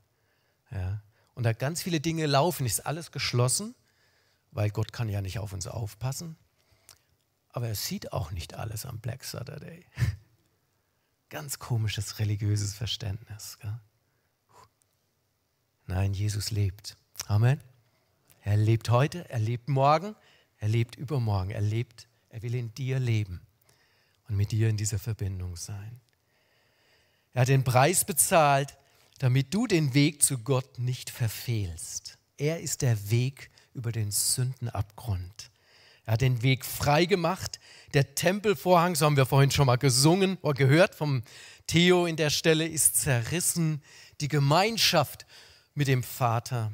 Ja. 0.71 1.03
Und 1.35 1.43
da 1.43 1.53
ganz 1.53 1.83
viele 1.83 1.99
Dinge 1.99 2.25
laufen, 2.25 2.65
ist 2.65 2.87
alles 2.87 3.11
geschlossen 3.11 3.75
weil 4.51 4.69
Gott 4.69 4.93
kann 4.93 5.09
ja 5.09 5.21
nicht 5.21 5.39
auf 5.39 5.53
uns 5.53 5.67
aufpassen. 5.67 6.37
Aber 7.49 7.67
er 7.67 7.75
sieht 7.75 8.13
auch 8.13 8.31
nicht 8.31 8.53
alles 8.53 8.85
am 8.85 8.99
Black 8.99 9.23
Saturday. 9.23 9.85
Ganz 11.29 11.59
komisches 11.59 12.19
religiöses 12.19 12.73
Verständnis. 12.73 13.57
Gell? 13.59 13.79
Nein, 15.87 16.13
Jesus 16.13 16.51
lebt. 16.51 16.97
Amen. 17.27 17.61
Er 18.43 18.57
lebt 18.57 18.89
heute, 18.89 19.29
er 19.29 19.39
lebt 19.39 19.67
morgen, 19.67 20.15
er 20.59 20.69
lebt 20.69 20.95
übermorgen, 20.95 21.51
er 21.51 21.61
lebt, 21.61 22.07
er 22.29 22.41
will 22.41 22.55
in 22.55 22.73
dir 22.73 22.99
leben 22.99 23.41
und 24.27 24.35
mit 24.35 24.51
dir 24.51 24.69
in 24.69 24.77
dieser 24.77 24.99
Verbindung 24.99 25.55
sein. 25.55 25.99
Er 27.33 27.41
hat 27.41 27.49
den 27.49 27.63
Preis 27.63 28.05
bezahlt, 28.05 28.77
damit 29.19 29.53
du 29.53 29.67
den 29.67 29.93
Weg 29.93 30.23
zu 30.23 30.37
Gott 30.37 30.79
nicht 30.79 31.09
verfehlst. 31.09 32.17
Er 32.37 32.61
ist 32.61 32.81
der 32.81 33.09
Weg 33.09 33.49
über 33.77 33.91
den 33.91 34.11
Sündenabgrund. 34.11 35.51
Er 36.05 36.13
hat 36.13 36.21
den 36.21 36.41
Weg 36.41 36.65
frei 36.65 37.05
gemacht. 37.05 37.59
Der 37.93 38.15
Tempelvorhang, 38.15 38.95
so 38.95 39.05
haben 39.05 39.17
wir 39.17 39.25
vorhin 39.25 39.51
schon 39.51 39.67
mal 39.67 39.77
gesungen 39.77 40.37
oder 40.41 40.55
gehört 40.55 40.95
vom 40.95 41.23
Theo 41.67 42.05
in 42.05 42.15
der 42.15 42.31
Stelle, 42.31 42.67
ist 42.67 42.99
zerrissen. 42.99 43.83
Die 44.19 44.27
Gemeinschaft 44.27 45.25
mit 45.75 45.87
dem 45.87 46.01
Vater 46.01 46.73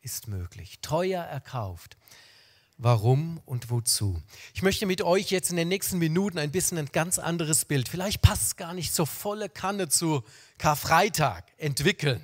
ist 0.00 0.28
möglich. 0.28 0.78
Teuer 0.80 1.24
erkauft. 1.24 1.96
Warum 2.76 3.40
und 3.46 3.70
wozu? 3.70 4.22
Ich 4.52 4.62
möchte 4.62 4.86
mit 4.86 5.02
euch 5.02 5.30
jetzt 5.30 5.50
in 5.50 5.56
den 5.56 5.68
nächsten 5.68 5.98
Minuten 5.98 6.38
ein 6.38 6.50
bisschen 6.50 6.78
ein 6.78 6.90
ganz 6.92 7.18
anderes 7.18 7.64
Bild, 7.64 7.88
vielleicht 7.88 8.20
passt 8.20 8.42
es 8.42 8.56
gar 8.56 8.74
nicht 8.74 8.92
so 8.92 9.06
volle 9.06 9.48
Kanne 9.48 9.88
zu 9.88 10.24
Karfreitag, 10.58 11.44
entwickeln. 11.56 12.20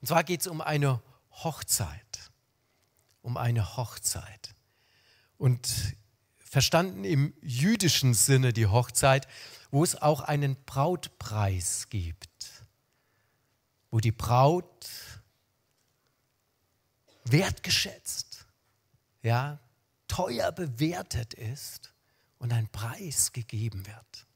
Und 0.00 0.08
zwar 0.08 0.24
geht 0.24 0.42
es 0.42 0.46
um 0.46 0.60
eine 0.60 1.00
Hochzeit 1.32 2.07
um 3.28 3.36
eine 3.36 3.76
Hochzeit. 3.76 4.54
Und 5.36 5.68
verstanden 6.38 7.04
im 7.04 7.34
jüdischen 7.42 8.14
Sinne 8.14 8.54
die 8.54 8.66
Hochzeit, 8.66 9.28
wo 9.70 9.84
es 9.84 10.00
auch 10.00 10.22
einen 10.22 10.56
Brautpreis 10.64 11.90
gibt, 11.90 12.64
wo 13.90 14.00
die 14.00 14.12
Braut 14.12 14.88
wertgeschätzt, 17.24 18.46
ja, 19.22 19.60
teuer 20.08 20.50
bewertet 20.50 21.34
ist 21.34 21.92
und 22.38 22.50
ein 22.54 22.68
Preis 22.68 23.34
gegeben 23.34 23.86
wird. 23.86 24.26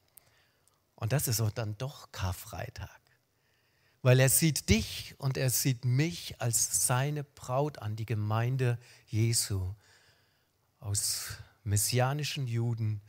Und 0.96 1.14
das 1.14 1.28
ist 1.28 1.42
dann 1.54 1.78
doch 1.78 2.12
Karfreitag 2.12 3.01
weil 4.02 4.18
er 4.18 4.28
sieht 4.28 4.68
dich 4.68 5.14
und 5.18 5.36
er 5.36 5.50
sieht 5.50 5.84
mich 5.84 6.40
als 6.40 6.86
seine 6.86 7.24
Braut 7.24 7.78
an, 7.78 7.96
die 7.96 8.06
Gemeinde 8.06 8.78
Jesu 9.06 9.74
aus 10.80 11.38
messianischen 11.62 12.48
Juden 12.48 13.00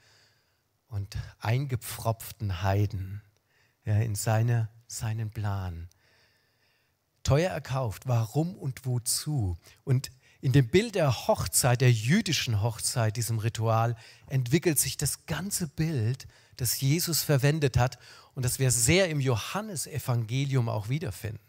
und 0.88 1.17
eingepfropften 1.39 2.62
Heiden 2.62 3.23
ja, 3.83 3.95
in 3.95 4.13
seine, 4.13 4.69
seinen 4.88 5.31
Plan. 5.31 5.89
Teuer 7.23 7.50
erkauft, 7.50 8.07
warum 8.07 8.55
und 8.55 8.85
wozu? 8.85 9.57
Und 9.83 10.12
in 10.43 10.51
dem 10.51 10.67
Bild 10.67 10.95
der 10.95 11.27
Hochzeit, 11.29 11.79
der 11.79 11.93
jüdischen 11.93 12.62
Hochzeit, 12.62 13.15
diesem 13.15 13.39
Ritual, 13.39 13.95
entwickelt 14.27 14.77
sich 14.77 14.97
das 14.97 15.25
ganze 15.25 15.69
Bild, 15.69 16.27
das 16.57 16.81
Jesus 16.81 17.23
verwendet 17.23 17.77
hat 17.77 17.97
und 18.35 18.43
das 18.43 18.59
wir 18.59 18.69
sehr 18.69 19.07
im 19.07 19.21
Johannesevangelium 19.21 20.67
auch 20.67 20.89
wiederfinden. 20.89 21.39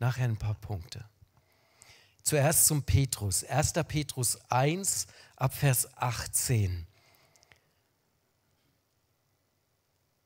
Nachher 0.00 0.24
ein 0.24 0.38
paar 0.38 0.56
Punkte. 0.56 1.04
Zuerst 2.24 2.66
zum 2.66 2.82
Petrus. 2.82 3.44
1. 3.44 3.74
Petrus 3.86 4.36
1 4.50 5.06
ab 5.36 5.54
Vers 5.54 5.96
18. 5.96 6.88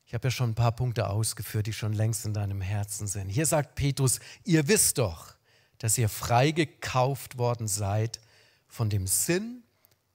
Ich 0.06 0.14
habe 0.14 0.28
ja 0.28 0.30
schon 0.30 0.52
ein 0.52 0.54
paar 0.54 0.73
Punkte 0.73 1.11
ausgeführt, 1.11 1.66
die 1.66 1.75
schon 1.75 1.92
längst 1.92 2.25
in 2.25 2.32
deinem 2.32 2.62
Herzen 2.62 3.08
sind. 3.08 3.28
Hier 3.28 3.44
sagt 3.44 3.75
Petrus, 3.75 4.20
ihr 4.42 4.68
wisst 4.68 4.96
doch, 4.96 5.36
dass 5.78 5.99
ihr 5.99 6.09
freigekauft 6.09 7.38
worden 7.38 7.68
seid 7.68 8.21
von 8.68 8.90
dem 8.90 9.06
Sinn 9.06 9.62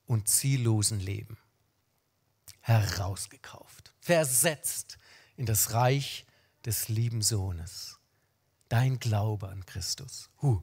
und 0.06 0.28
ziellosen 0.28 1.00
Leben. 1.00 1.38
Herausgekauft, 2.62 3.94
versetzt 4.00 4.98
in 5.38 5.46
das 5.46 5.74
Reich 5.74 6.26
des 6.66 6.90
lieben 6.90 7.22
Sohnes. 7.22 8.00
Dein 8.70 9.00
Glaube 9.00 9.50
an 9.50 9.66
Christus. 9.66 10.30
Huh. 10.42 10.62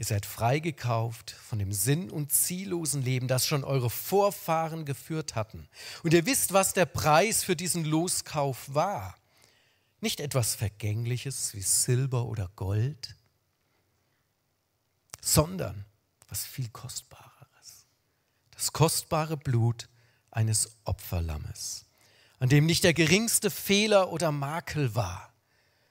Ihr 0.00 0.06
seid 0.06 0.24
freigekauft 0.24 1.30
von 1.30 1.58
dem 1.58 1.74
sinn- 1.74 2.10
und 2.10 2.32
ziellosen 2.32 3.02
Leben, 3.02 3.28
das 3.28 3.46
schon 3.46 3.64
eure 3.64 3.90
Vorfahren 3.90 4.86
geführt 4.86 5.34
hatten. 5.34 5.68
Und 6.02 6.14
ihr 6.14 6.24
wisst, 6.24 6.54
was 6.54 6.72
der 6.72 6.86
Preis 6.86 7.44
für 7.44 7.54
diesen 7.54 7.84
Loskauf 7.84 8.74
war. 8.74 9.19
Nicht 10.00 10.20
etwas 10.20 10.54
Vergängliches 10.54 11.54
wie 11.54 11.62
Silber 11.62 12.24
oder 12.26 12.50
Gold, 12.56 13.16
sondern 15.20 15.84
was 16.28 16.44
viel 16.44 16.68
Kostbareres. 16.70 17.86
Das 18.52 18.72
kostbare 18.72 19.36
Blut 19.36 19.88
eines 20.30 20.76
Opferlammes 20.84 21.84
an 22.40 22.48
dem 22.48 22.66
nicht 22.66 22.84
der 22.84 22.94
geringste 22.94 23.50
Fehler 23.50 24.10
oder 24.10 24.32
Makel 24.32 24.94
war, 24.94 25.32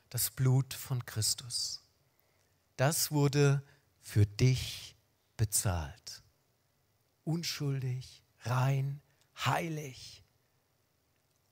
das 0.10 0.32
Blut 0.32 0.74
von 0.74 1.06
Christus. 1.06 1.84
Das 2.76 3.12
wurde 3.12 3.64
für 4.02 4.26
dich 4.26 4.96
bezahlt. 5.38 6.24
Unschuldig, 7.24 8.24
rein, 8.42 9.00
heilig, 9.46 10.24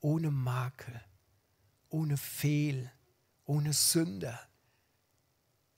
ohne 0.00 0.32
Makel, 0.32 1.00
ohne 1.88 2.16
Fehl, 2.16 2.90
ohne 3.44 3.72
Sünder. 3.72 4.38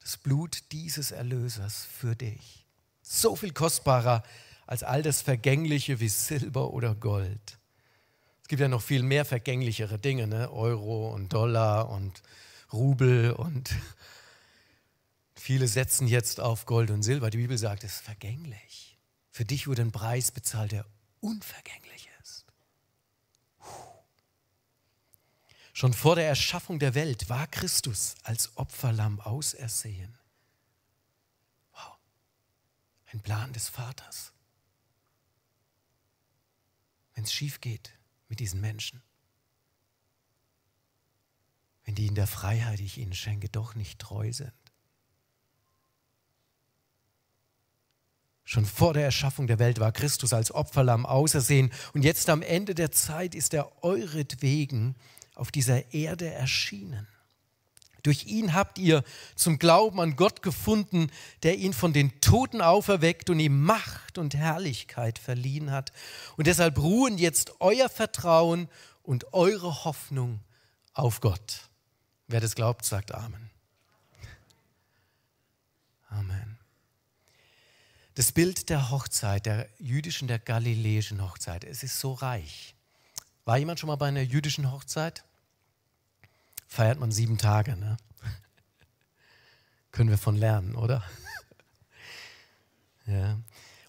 Das 0.00 0.17
Blut 0.17 0.73
dieses 0.73 1.11
Erlösers 1.11 1.85
für 1.85 2.17
dich. 2.17 2.67
So 3.02 3.37
viel 3.37 3.52
kostbarer 3.52 4.23
als 4.67 4.83
all 4.83 5.02
das 5.02 5.23
Vergängliche 5.23 6.00
wie 6.00 6.09
Silber 6.09 6.73
oder 6.73 6.95
Gold 6.95 7.61
gibt 8.50 8.61
ja 8.61 8.67
noch 8.67 8.83
viel 8.83 9.05
mehr 9.05 9.25
vergänglichere 9.25 9.97
Dinge, 10.00 10.26
ne? 10.26 10.50
Euro 10.50 11.14
und 11.14 11.33
Dollar 11.33 11.88
und 11.88 12.21
Rubel 12.73 13.31
und 13.31 13.73
viele 15.37 15.69
setzen 15.69 16.09
jetzt 16.09 16.40
auf 16.40 16.67
Gold 16.67 16.90
und 16.90 17.05
Silber. 17.05 17.31
Die 17.31 17.38
Bibel 17.38 17.57
sagt, 17.57 17.85
es 17.85 17.95
ist 17.95 18.02
vergänglich. 18.02 18.99
Für 19.31 19.45
dich 19.45 19.69
wurde 19.69 19.83
ein 19.83 19.93
Preis 19.93 20.33
bezahlt, 20.33 20.73
der 20.73 20.85
unvergänglich 21.21 22.11
ist. 22.21 22.45
Schon 25.81 25.95
vor 25.95 26.15
der 26.15 26.29
Erschaffung 26.29 26.79
der 26.79 26.95
Welt 26.95 27.31
war 27.31 27.47
Christus 27.47 28.15
als 28.23 28.55
Opferlamm 28.59 29.19
ausersehen. 29.19 30.15
Wow, 31.73 31.97
ein 33.11 33.21
Plan 33.23 33.51
des 33.55 33.71
Vaters. 33.71 34.35
wenn 37.15 37.25
es 37.25 37.33
schief 37.33 37.63
geht 37.63 37.99
mit 38.29 38.41
diesen 38.41 38.61
Menschen. 38.61 39.01
Wenn 41.87 41.95
die 41.95 42.09
in 42.09 42.15
der 42.15 42.27
Freiheit, 42.27 42.79
die 42.81 42.85
ich 42.85 42.99
ihnen 42.99 43.15
schenke, 43.15 43.49
doch 43.49 43.75
nicht 43.75 43.99
treu 43.99 44.31
sind. 44.35 44.53
Schon 48.45 48.67
vor 48.67 48.93
der 48.93 49.05
Erschaffung 49.05 49.47
der 49.47 49.59
Welt 49.59 49.81
war 49.81 49.93
Christus 49.93 50.35
als 50.35 50.53
Opferlamm 50.53 51.07
ausersehen 51.07 51.73
und 51.95 52.05
jetzt 52.05 52.29
am 52.29 52.43
Ende 52.43 52.75
der 52.75 52.93
Zeit 52.93 53.35
ist 53.35 53.55
er 53.55 53.83
euretwegen 53.83 54.95
auf 55.35 55.51
dieser 55.51 55.93
Erde 55.93 56.29
erschienen. 56.31 57.07
Durch 58.03 58.27
ihn 58.27 58.55
habt 58.55 58.79
ihr 58.79 59.05
zum 59.35 59.59
Glauben 59.59 60.01
an 60.01 60.17
Gott 60.17 60.43
gefunden, 60.43 61.11
der 61.43 61.59
ihn 61.59 61.73
von 61.73 61.93
den 61.93 62.21
Toten 62.21 62.63
auferweckt 62.63 63.31
und 63.31 63.41
ihm 63.41 63.63
Macht 63.63 64.19
und 64.19 64.35
Herrlichkeit 64.35 65.19
verliehen 65.19 65.71
hat. 65.71 65.93
Und 66.37 66.47
deshalb 66.47 66.79
ruhen 66.79 67.19
jetzt 67.19 67.61
euer 67.61 67.89
Vertrauen 67.89 68.69
und 69.03 69.33
eure 69.35 69.85
Hoffnung 69.85 70.41
auf 70.95 71.21
Gott. 71.21 71.69
Wer 72.27 72.41
das 72.41 72.55
glaubt, 72.55 72.85
sagt 72.85 73.13
Amen. 73.13 73.51
Amen. 76.09 76.59
Das 78.15 78.33
Bild 78.33 78.69
der 78.69 78.91
Hochzeit, 78.91 79.47
der 79.47 79.69
jüdischen, 79.79 80.27
der 80.29 80.39
galiläischen 80.39 81.23
Hochzeit, 81.23 81.65
es 81.65 81.83
ist 81.83 82.01
so 82.01 82.13
reich. 82.13 82.75
War 83.44 83.59
jemand 83.59 83.80
schon 83.80 83.88
mal 83.88 83.97
bei 83.97 84.09
einer 84.09 84.23
jüdischen 84.23 84.70
Hochzeit? 84.70 85.25
feiert 86.70 87.00
man 87.00 87.11
sieben 87.11 87.37
Tage. 87.37 87.76
Ne? 87.76 87.97
Können 89.90 90.09
wir 90.09 90.18
von 90.18 90.37
lernen, 90.37 90.76
oder? 90.76 91.02
ja. 93.06 93.38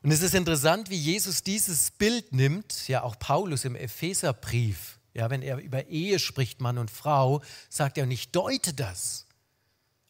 Und 0.02 0.12
es 0.12 0.24
ist 0.24 0.34
interessant, 0.34 0.90
wie 0.90 0.98
Jesus 0.98 1.44
dieses 1.44 1.92
Bild 1.92 2.34
nimmt, 2.34 2.88
ja 2.88 3.04
auch 3.04 3.20
Paulus 3.20 3.66
im 3.66 3.76
Epheserbrief, 3.76 4.98
ja, 5.14 5.30
wenn 5.30 5.44
er 5.44 5.58
über 5.58 5.86
Ehe 5.86 6.18
spricht, 6.18 6.60
Mann 6.60 6.80
und 6.80 6.90
Frau, 6.90 7.44
sagt 7.70 8.00
er, 8.00 8.06
und 8.06 8.12
ich 8.12 8.32
deute 8.32 8.74
das 8.74 9.28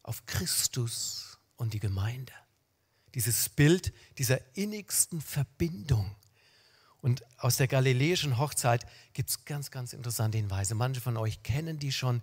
auf 0.02 0.26
Christus 0.26 1.40
und 1.58 1.74
die 1.74 1.80
Gemeinde. 1.80 2.32
Dieses 3.16 3.50
Bild 3.50 3.92
dieser 4.18 4.40
innigsten 4.56 5.20
Verbindung. 5.20 6.16
Und 7.02 7.24
aus 7.38 7.58
der 7.58 7.68
galiläischen 7.68 8.38
Hochzeit 8.38 8.86
gibt 9.14 9.30
es 9.30 9.46
ganz, 9.46 9.72
ganz 9.72 9.94
interessante 9.94 10.38
Hinweise. 10.38 10.76
Manche 10.76 11.02
von 11.02 11.18
euch 11.18 11.42
kennen 11.44 11.80
die 11.80 11.92
schon 11.92 12.22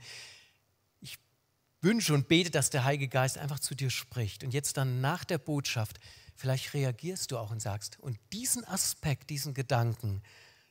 wünsche 1.80 2.14
und 2.14 2.28
bete, 2.28 2.50
dass 2.50 2.70
der 2.70 2.84
Heilige 2.84 3.08
Geist 3.08 3.38
einfach 3.38 3.60
zu 3.60 3.74
dir 3.74 3.90
spricht. 3.90 4.44
Und 4.44 4.52
jetzt 4.52 4.76
dann 4.76 5.00
nach 5.00 5.24
der 5.24 5.38
Botschaft, 5.38 6.00
vielleicht 6.34 6.74
reagierst 6.74 7.30
du 7.30 7.38
auch 7.38 7.50
und 7.50 7.60
sagst, 7.60 7.98
und 8.00 8.18
diesen 8.32 8.64
Aspekt, 8.64 9.30
diesen 9.30 9.54
Gedanken, 9.54 10.22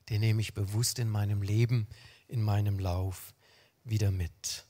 den 0.09 0.21
nehme 0.21 0.41
ich 0.41 0.53
bewusst 0.53 0.99
in 0.99 1.09
meinem 1.09 1.41
Leben, 1.41 1.87
in 2.27 2.41
meinem 2.41 2.79
Lauf 2.79 3.33
wieder 3.83 4.11
mit. 4.11 4.65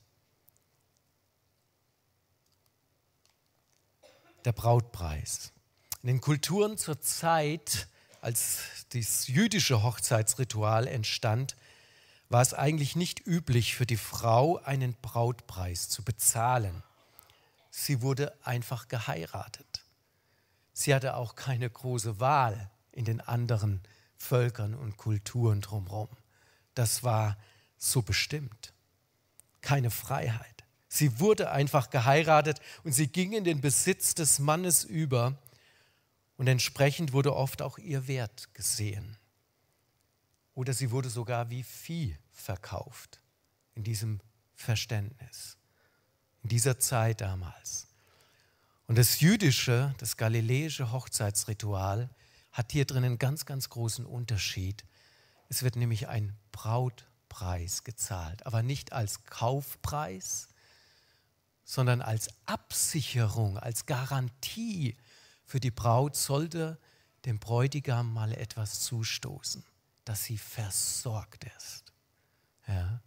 Der 4.44 4.52
Brautpreis. 4.52 5.52
In 6.02 6.08
den 6.08 6.20
Kulturen 6.20 6.78
zur 6.78 7.00
Zeit, 7.00 7.88
als 8.20 8.60
das 8.92 9.28
jüdische 9.28 9.82
Hochzeitsritual 9.82 10.86
entstand, 10.86 11.56
war 12.28 12.42
es 12.42 12.54
eigentlich 12.54 12.96
nicht 12.96 13.26
üblich 13.26 13.74
für 13.74 13.86
die 13.86 13.96
Frau, 13.96 14.58
einen 14.58 14.94
Brautpreis 15.00 15.88
zu 15.88 16.02
bezahlen. 16.02 16.82
Sie 17.70 18.02
wurde 18.02 18.34
einfach 18.44 18.88
geheiratet. 18.88 19.84
Sie 20.72 20.94
hatte 20.94 21.16
auch 21.16 21.34
keine 21.34 21.68
große 21.68 22.20
Wahl 22.20 22.70
in 22.92 23.04
den 23.04 23.20
anderen 23.20 23.80
Völkern 24.16 24.74
und 24.74 24.96
Kulturen 24.96 25.60
drumherum. 25.60 26.08
Das 26.74 27.02
war 27.02 27.36
so 27.76 28.02
bestimmt. 28.02 28.72
Keine 29.60 29.90
Freiheit. 29.90 30.64
Sie 30.88 31.20
wurde 31.20 31.50
einfach 31.50 31.90
geheiratet 31.90 32.60
und 32.84 32.92
sie 32.92 33.08
ging 33.08 33.32
in 33.32 33.44
den 33.44 33.60
Besitz 33.60 34.14
des 34.14 34.38
Mannes 34.38 34.84
über 34.84 35.36
und 36.38 36.46
entsprechend 36.46 37.12
wurde 37.12 37.34
oft 37.34 37.60
auch 37.60 37.76
ihr 37.78 38.06
Wert 38.08 38.54
gesehen. 38.54 39.16
Oder 40.54 40.72
sie 40.72 40.90
wurde 40.90 41.10
sogar 41.10 41.50
wie 41.50 41.64
Vieh 41.64 42.16
verkauft 42.32 43.20
in 43.74 43.82
diesem 43.84 44.20
Verständnis, 44.54 45.58
in 46.42 46.48
dieser 46.48 46.78
Zeit 46.78 47.20
damals. 47.20 47.88
Und 48.86 48.96
das 48.96 49.20
jüdische, 49.20 49.94
das 49.98 50.16
galiläische 50.16 50.92
Hochzeitsritual 50.92 52.08
hat 52.52 52.72
hier 52.72 52.86
drin 52.86 53.04
einen 53.04 53.18
ganz, 53.18 53.44
ganz 53.44 53.68
großen 53.68 54.06
Unterschied. 54.06 54.84
Es 55.48 55.62
wird 55.62 55.76
nämlich 55.76 56.08
ein 56.08 56.36
Brautpreis 56.52 57.84
gezahlt, 57.84 58.46
aber 58.46 58.62
nicht 58.62 58.92
als 58.92 59.24
Kaufpreis, 59.24 60.48
sondern 61.64 62.00
als 62.00 62.28
Absicherung, 62.46 63.58
als 63.58 63.86
Garantie 63.86 64.96
für 65.48 65.58
die 65.58 65.72
Braut 65.72 66.14
sollte 66.14 66.78
dem 67.24 67.40
Bräutigam 67.40 68.12
mal 68.12 68.32
etwas 68.32 68.80
zustoßen 68.80 69.64
dass 70.08 70.24
sie 70.24 70.38
versorgt 70.38 71.44
ist. 71.58 71.92
Ja. 72.66 73.00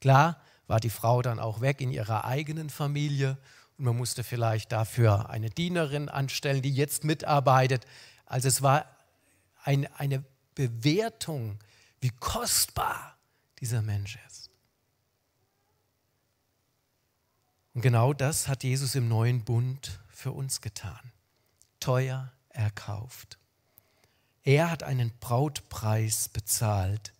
Klar 0.00 0.40
war 0.68 0.78
die 0.78 0.90
Frau 0.90 1.20
dann 1.20 1.40
auch 1.40 1.60
weg 1.60 1.80
in 1.80 1.90
ihrer 1.90 2.24
eigenen 2.24 2.70
Familie 2.70 3.36
und 3.76 3.86
man 3.86 3.96
musste 3.96 4.22
vielleicht 4.22 4.70
dafür 4.70 5.30
eine 5.30 5.50
Dienerin 5.50 6.08
anstellen, 6.08 6.62
die 6.62 6.72
jetzt 6.72 7.02
mitarbeitet. 7.02 7.86
Also 8.24 8.46
es 8.46 8.62
war 8.62 8.86
ein, 9.64 9.92
eine 9.94 10.24
Bewertung, 10.54 11.58
wie 12.00 12.10
kostbar 12.10 13.16
dieser 13.58 13.82
Mensch 13.82 14.16
ist. 14.28 14.50
Und 17.74 17.82
genau 17.82 18.12
das 18.12 18.46
hat 18.46 18.62
Jesus 18.62 18.94
im 18.94 19.08
neuen 19.08 19.44
Bund 19.44 19.98
für 20.08 20.30
uns 20.30 20.60
getan. 20.60 21.12
Teuer 21.80 22.32
erkauft. 22.50 23.38
Er 24.42 24.70
hat 24.70 24.82
einen 24.82 25.12
Brautpreis 25.20 26.28
bezahlt 26.28 27.12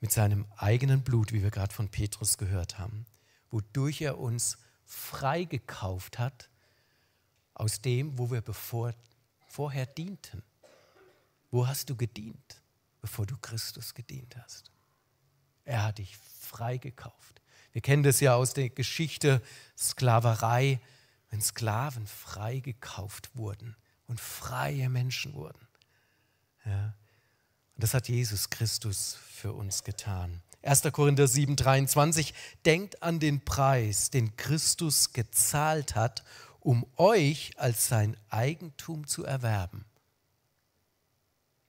mit 0.00 0.12
seinem 0.12 0.46
eigenen 0.56 1.02
Blut, 1.02 1.32
wie 1.32 1.42
wir 1.42 1.50
gerade 1.50 1.74
von 1.74 1.88
Petrus 1.88 2.38
gehört 2.38 2.78
haben, 2.78 3.06
wodurch 3.50 4.00
er 4.00 4.18
uns 4.18 4.58
freigekauft 4.84 6.18
hat 6.18 6.48
aus 7.54 7.80
dem, 7.80 8.18
wo 8.18 8.30
wir 8.30 8.40
bevor, 8.40 8.94
vorher 9.48 9.86
dienten. 9.86 10.42
Wo 11.50 11.66
hast 11.66 11.90
du 11.90 11.96
gedient, 11.96 12.62
bevor 13.00 13.26
du 13.26 13.36
Christus 13.36 13.94
gedient 13.94 14.36
hast? 14.36 14.70
Er 15.64 15.84
hat 15.84 15.98
dich 15.98 16.16
freigekauft. 16.16 17.42
Wir 17.72 17.82
kennen 17.82 18.02
das 18.02 18.20
ja 18.20 18.34
aus 18.34 18.54
der 18.54 18.70
Geschichte 18.70 19.42
Sklaverei, 19.76 20.80
wenn 21.30 21.40
Sklaven 21.40 22.06
freigekauft 22.06 23.34
wurden 23.34 23.76
und 24.12 24.20
freie 24.20 24.90
Menschen 24.90 25.32
wurden. 25.32 25.66
Ja. 26.66 26.94
Und 27.74 27.82
das 27.82 27.94
hat 27.94 28.10
Jesus 28.10 28.50
Christus 28.50 29.16
für 29.30 29.54
uns 29.54 29.84
getan. 29.84 30.42
1. 30.60 30.82
Korinther 30.92 31.26
7, 31.26 31.56
23, 31.56 32.34
denkt 32.66 33.02
an 33.02 33.20
den 33.20 33.42
Preis, 33.42 34.10
den 34.10 34.36
Christus 34.36 35.14
gezahlt 35.14 35.94
hat, 35.94 36.24
um 36.60 36.84
euch 36.98 37.52
als 37.56 37.88
sein 37.88 38.18
Eigentum 38.28 39.06
zu 39.06 39.24
erwerben. 39.24 39.86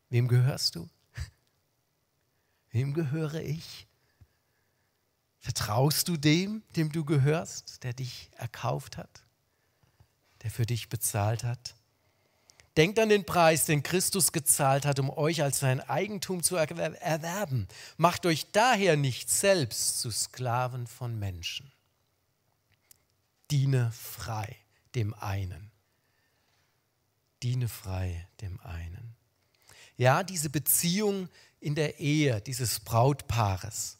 Wem 0.09 0.27
gehörst 0.27 0.75
du? 0.75 0.89
Wem 2.71 2.93
gehöre 2.93 3.41
ich? 3.41 3.87
Vertraust 5.39 6.09
du 6.09 6.17
dem, 6.17 6.61
dem 6.75 6.91
du 6.91 7.05
gehörst, 7.05 7.85
der 7.85 7.93
dich 7.93 8.31
erkauft 8.35 8.97
hat, 8.97 9.23
der 10.41 10.51
für 10.51 10.65
dich 10.65 10.89
bezahlt 10.89 11.45
hat? 11.45 11.75
Denkt 12.75 12.97
an 12.97 13.09
den 13.09 13.25
Preis, 13.25 13.65
den 13.65 13.83
Christus 13.83 14.31
gezahlt 14.31 14.85
hat, 14.85 14.99
um 14.99 15.09
euch 15.09 15.43
als 15.43 15.59
sein 15.59 15.79
Eigentum 15.79 16.41
zu 16.41 16.55
erwerben. 16.55 17.67
Macht 17.97 18.25
euch 18.25 18.51
daher 18.51 18.97
nicht 18.97 19.29
selbst 19.29 19.99
zu 19.99 20.09
Sklaven 20.09 20.87
von 20.87 21.19
Menschen. 21.19 21.71
Diene 23.51 23.91
frei 23.91 24.57
dem 24.95 25.13
einen. 25.13 25.71
Diene 27.43 27.67
frei 27.67 28.27
dem 28.41 28.59
einen. 28.61 29.15
Ja, 29.95 30.23
diese 30.23 30.49
Beziehung 30.49 31.29
in 31.59 31.75
der 31.75 31.99
Ehe 31.99 32.41
dieses 32.41 32.79
Brautpaares, 32.79 33.99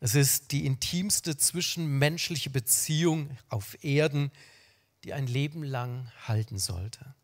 es 0.00 0.14
ist 0.14 0.52
die 0.52 0.66
intimste 0.66 1.36
zwischenmenschliche 1.36 2.50
Beziehung 2.50 3.36
auf 3.48 3.82
Erden, 3.82 4.30
die 5.04 5.12
ein 5.12 5.26
Leben 5.26 5.62
lang 5.62 6.10
halten 6.26 6.58
sollte. 6.58 7.14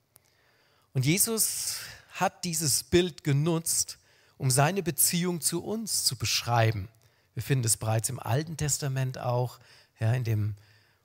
Und 0.95 1.05
Jesus 1.05 1.77
hat 2.13 2.45
dieses 2.45 2.85
Bild 2.85 3.25
genutzt, 3.25 3.99
um 4.39 4.51
seine 4.51 4.83
Beziehung 4.83 5.43
zu 5.43 5.63
uns 5.63 6.05
zu 6.05 6.17
beschreiben. 6.17 6.89
Wir 7.35 7.43
finden 7.43 7.67
es 7.67 7.77
bereits 7.77 8.09
im 8.09 8.19
Alten 8.19 8.57
Testament 8.57 9.19
auch, 9.19 9.61
ja, 10.01 10.15
in 10.15 10.25
dem 10.25 10.57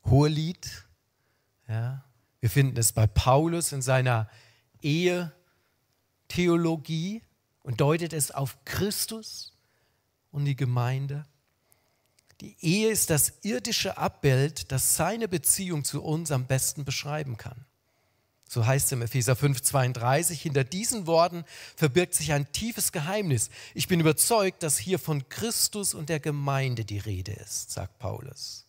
Hohelied. 0.06 0.86
Ja. 1.67 2.06
Wir 2.39 2.49
finden 2.49 2.78
es 2.78 2.93
bei 2.93 3.08
Paulus 3.08 3.73
in 3.73 3.82
seiner 3.82 4.30
Ehetheologie, 4.82 7.21
und 7.69 7.82
deutet 7.82 8.13
es 8.13 8.32
auf 8.32 8.58
Christus 8.65 9.54
und 10.32 10.45
die 10.45 10.56
Gemeinde. 10.56 11.28
Die 12.41 12.56
Ehe 12.62 12.89
ist 12.89 13.12
das 13.12 13.34
irdische 13.43 13.97
Abbild, 13.97 14.71
das 14.71 14.95
seine 14.95 15.28
Beziehung 15.28 15.84
zu 15.84 16.02
uns 16.02 16.32
am 16.32 16.47
besten 16.47 16.84
beschreiben 16.84 17.38
kann. 17.38 17.65
So 18.51 18.65
heißt 18.65 18.88
es 18.88 18.91
im 18.93 19.03
Epheser 19.03 19.33
5:32, 19.35 20.41
hinter 20.41 20.63
diesen 20.63 21.05
Worten 21.05 21.45
verbirgt 21.75 22.15
sich 22.15 22.33
ein 22.33 22.51
tiefes 22.51 22.91
Geheimnis. 22.91 23.51
Ich 23.75 23.88
bin 23.88 23.99
überzeugt, 23.99 24.63
dass 24.63 24.79
hier 24.79 24.97
von 24.97 25.29
Christus 25.29 25.93
und 25.93 26.09
der 26.09 26.19
Gemeinde 26.19 26.83
die 26.83 26.97
Rede 26.97 27.31
ist, 27.31 27.69
sagt 27.69 27.99
Paulus. 27.99 28.65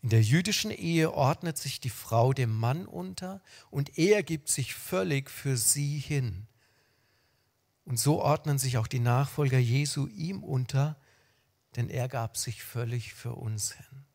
In 0.00 0.08
der 0.08 0.22
jüdischen 0.22 0.70
Ehe 0.70 1.12
ordnet 1.12 1.58
sich 1.58 1.78
die 1.78 1.90
Frau 1.90 2.32
dem 2.32 2.56
Mann 2.56 2.86
unter 2.86 3.42
und 3.70 3.98
er 3.98 4.22
gibt 4.22 4.48
sich 4.48 4.74
völlig 4.74 5.28
für 5.28 5.58
sie 5.58 5.98
hin. 5.98 6.46
Und 7.84 8.00
so 8.00 8.22
ordnen 8.22 8.58
sich 8.58 8.78
auch 8.78 8.86
die 8.86 8.98
Nachfolger 8.98 9.58
Jesu 9.58 10.06
ihm 10.06 10.42
unter, 10.42 10.96
denn 11.76 11.90
er 11.90 12.08
gab 12.08 12.38
sich 12.38 12.62
völlig 12.62 13.12
für 13.12 13.34
uns 13.34 13.72
hin. 13.72 14.07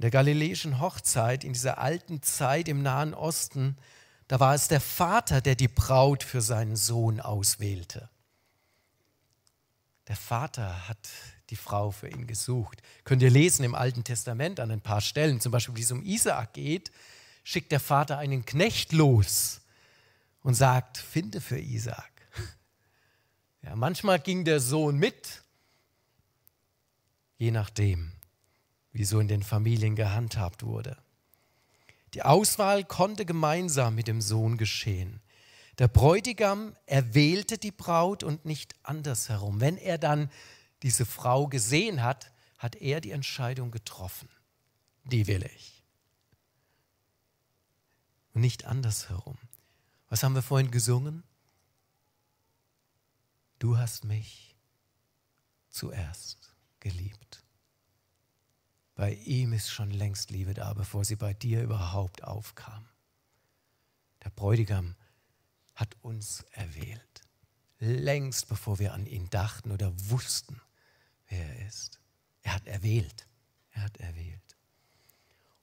In 0.00 0.02
der 0.04 0.12
galiläischen 0.12 0.80
Hochzeit, 0.80 1.44
in 1.44 1.52
dieser 1.52 1.76
alten 1.76 2.22
Zeit 2.22 2.68
im 2.68 2.80
Nahen 2.80 3.12
Osten, 3.12 3.76
da 4.28 4.40
war 4.40 4.54
es 4.54 4.66
der 4.66 4.80
Vater, 4.80 5.42
der 5.42 5.56
die 5.56 5.68
Braut 5.68 6.22
für 6.22 6.40
seinen 6.40 6.74
Sohn 6.74 7.20
auswählte. 7.20 8.08
Der 10.08 10.16
Vater 10.16 10.88
hat 10.88 11.10
die 11.50 11.56
Frau 11.56 11.90
für 11.90 12.08
ihn 12.08 12.26
gesucht. 12.26 12.80
Könnt 13.04 13.20
ihr 13.20 13.28
lesen 13.28 13.62
im 13.62 13.74
Alten 13.74 14.02
Testament 14.02 14.58
an 14.58 14.70
ein 14.70 14.80
paar 14.80 15.02
Stellen, 15.02 15.38
zum 15.38 15.52
Beispiel, 15.52 15.76
wie 15.76 15.82
es 15.82 15.92
um 15.92 16.02
Isaak 16.02 16.54
geht, 16.54 16.90
schickt 17.44 17.70
der 17.70 17.78
Vater 17.78 18.16
einen 18.16 18.46
Knecht 18.46 18.92
los 18.92 19.60
und 20.40 20.54
sagt, 20.54 20.96
finde 20.96 21.42
für 21.42 21.58
Isaak. 21.58 22.10
Ja, 23.60 23.76
manchmal 23.76 24.18
ging 24.18 24.46
der 24.46 24.60
Sohn 24.60 24.96
mit, 24.96 25.42
je 27.36 27.50
nachdem 27.50 28.12
wie 28.92 29.04
so 29.04 29.20
in 29.20 29.28
den 29.28 29.42
Familien 29.42 29.96
gehandhabt 29.96 30.62
wurde. 30.62 30.96
Die 32.14 32.22
Auswahl 32.22 32.84
konnte 32.84 33.24
gemeinsam 33.24 33.94
mit 33.94 34.08
dem 34.08 34.20
Sohn 34.20 34.56
geschehen. 34.56 35.20
Der 35.78 35.88
Bräutigam 35.88 36.74
erwählte 36.86 37.56
die 37.56 37.70
Braut 37.70 38.22
und 38.22 38.44
nicht 38.44 38.74
andersherum. 38.82 39.60
Wenn 39.60 39.76
er 39.76 39.96
dann 39.96 40.30
diese 40.82 41.06
Frau 41.06 41.46
gesehen 41.46 42.02
hat, 42.02 42.32
hat 42.58 42.76
er 42.76 43.00
die 43.00 43.12
Entscheidung 43.12 43.70
getroffen. 43.70 44.28
Die 45.04 45.26
will 45.26 45.48
ich. 45.54 45.82
Und 48.34 48.42
nicht 48.42 48.66
andersherum. 48.66 49.38
Was 50.08 50.22
haben 50.22 50.34
wir 50.34 50.42
vorhin 50.42 50.70
gesungen? 50.70 51.22
Du 53.58 53.78
hast 53.78 54.04
mich 54.04 54.56
zuerst 55.70 56.54
geliebt. 56.80 57.42
Bei 59.00 59.14
ihm 59.14 59.54
ist 59.54 59.70
schon 59.70 59.90
längst 59.90 60.30
Liebe 60.30 60.52
da, 60.52 60.74
bevor 60.74 61.06
sie 61.06 61.16
bei 61.16 61.32
dir 61.32 61.62
überhaupt 61.62 62.22
aufkam. 62.22 62.84
Der 64.22 64.28
Bräutigam 64.28 64.94
hat 65.74 65.96
uns 66.02 66.44
erwählt, 66.50 67.22
längst 67.78 68.50
bevor 68.50 68.78
wir 68.78 68.92
an 68.92 69.06
ihn 69.06 69.30
dachten 69.30 69.70
oder 69.70 69.90
wussten, 70.10 70.60
wer 71.28 71.38
er 71.38 71.66
ist. 71.66 71.98
Er 72.42 72.52
hat 72.52 72.66
erwählt, 72.66 73.26
er 73.70 73.84
hat 73.84 73.96
erwählt. 73.96 74.58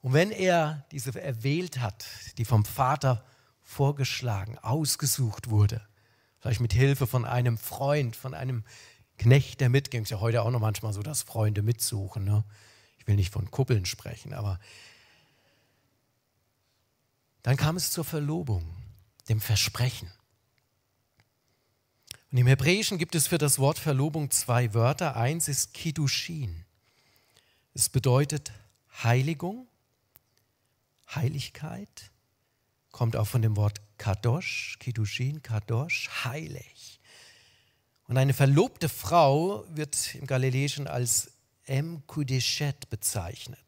Und 0.02 0.14
wenn 0.14 0.32
er 0.32 0.88
diese 0.92 1.14
erwählt 1.22 1.78
hat, 1.78 2.08
die 2.40 2.46
vom 2.46 2.66
Vater 2.66 3.24
vorgeschlagen, 3.62 4.58
ausgesucht 4.58 5.52
wurde, 5.52 5.88
vielleicht 6.40 6.62
mit 6.62 6.74
Hilfe 6.74 7.06
von 7.06 7.24
einem 7.24 7.60
Freund, 7.60 8.16
von 8.16 8.34
einem 8.34 8.64
Knecht, 9.20 9.62
der 9.62 9.70
mitging, 9.70 10.02
ist 10.02 10.10
ja 10.10 10.22
heute 10.22 10.42
auch 10.42 10.50
noch 10.50 10.60
manchmal 10.60 10.94
so, 10.94 11.04
dass 11.04 11.22
Freunde 11.22 11.62
mitsuchen. 11.62 12.24
Ne? 12.24 12.44
Will 13.08 13.16
nicht 13.16 13.34
von 13.34 13.50
Kuppeln 13.50 13.86
sprechen, 13.86 14.34
aber 14.34 14.60
dann 17.44 17.58
kam 17.58 17.78
es 17.78 17.92
zur 17.92 18.04
Verlobung, 18.04 18.76
dem 19.30 19.40
Versprechen. 19.40 20.12
Und 22.32 22.38
im 22.38 22.48
Hebräischen 22.48 22.98
gibt 22.98 23.16
es 23.16 23.28
für 23.28 23.38
das 23.38 23.58
Wort 23.58 23.80
Verlobung 23.80 24.32
zwei 24.32 24.74
Wörter. 24.74 25.16
Eins 25.16 25.48
ist 25.48 25.74
Kiddushin. 25.74 26.66
Es 27.74 27.88
bedeutet 27.88 28.52
Heiligung, 29.02 29.68
Heiligkeit, 31.14 32.12
kommt 32.92 33.16
auch 33.16 33.28
von 33.28 33.42
dem 33.42 33.56
Wort 33.56 33.80
Kadosh, 33.98 34.78
Kiddushin, 34.80 35.42
Kadosh, 35.42 36.10
heilig. 36.26 37.00
Und 38.08 38.18
eine 38.18 38.34
verlobte 38.34 38.90
Frau 38.90 39.64
wird 39.70 40.16
im 40.16 40.28
Galiläischen 40.28 40.88
als 40.88 41.32
Em 41.68 42.06
Kudeshet 42.08 42.90
bezeichnet. 42.90 43.60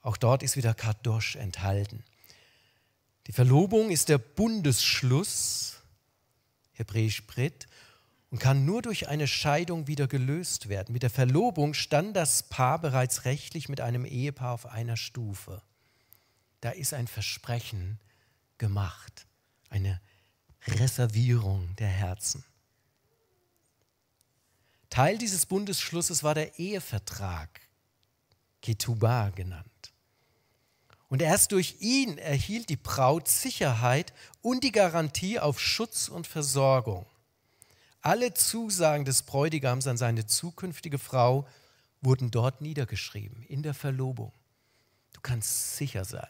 Auch 0.00 0.16
dort 0.16 0.42
ist 0.42 0.56
wieder 0.56 0.72
Kadosh 0.74 1.36
enthalten. 1.36 2.04
Die 3.26 3.32
Verlobung 3.32 3.90
ist 3.90 4.08
der 4.08 4.18
Bundesschluss, 4.18 5.82
hebräisch 6.72 7.26
Brit, 7.26 7.66
und 8.30 8.38
kann 8.38 8.64
nur 8.64 8.82
durch 8.82 9.08
eine 9.08 9.26
Scheidung 9.26 9.86
wieder 9.86 10.06
gelöst 10.06 10.68
werden. 10.68 10.92
Mit 10.92 11.02
der 11.02 11.10
Verlobung 11.10 11.74
stand 11.74 12.16
das 12.16 12.44
Paar 12.44 12.80
bereits 12.80 13.24
rechtlich 13.24 13.68
mit 13.68 13.80
einem 13.80 14.04
Ehepaar 14.04 14.52
auf 14.52 14.66
einer 14.66 14.96
Stufe. 14.96 15.62
Da 16.60 16.70
ist 16.70 16.94
ein 16.94 17.06
Versprechen 17.06 17.98
gemacht, 18.58 19.26
eine 19.70 20.00
Reservierung 20.66 21.74
der 21.76 21.88
Herzen. 21.88 22.44
Teil 24.96 25.18
dieses 25.18 25.44
Bundesschlusses 25.44 26.22
war 26.22 26.34
der 26.34 26.58
Ehevertrag, 26.58 27.60
Ketubah 28.62 29.28
genannt. 29.28 29.92
Und 31.08 31.20
erst 31.20 31.52
durch 31.52 31.76
ihn 31.80 32.16
erhielt 32.16 32.70
die 32.70 32.78
Braut 32.78 33.28
Sicherheit 33.28 34.14
und 34.40 34.64
die 34.64 34.72
Garantie 34.72 35.38
auf 35.38 35.60
Schutz 35.60 36.08
und 36.08 36.26
Versorgung. 36.26 37.04
Alle 38.00 38.32
Zusagen 38.32 39.04
des 39.04 39.24
Bräutigams 39.24 39.86
an 39.86 39.98
seine 39.98 40.24
zukünftige 40.24 40.98
Frau 40.98 41.46
wurden 42.00 42.30
dort 42.30 42.62
niedergeschrieben, 42.62 43.42
in 43.42 43.62
der 43.62 43.74
Verlobung. 43.74 44.32
Du 45.12 45.20
kannst 45.20 45.76
sicher 45.76 46.06
sein, 46.06 46.24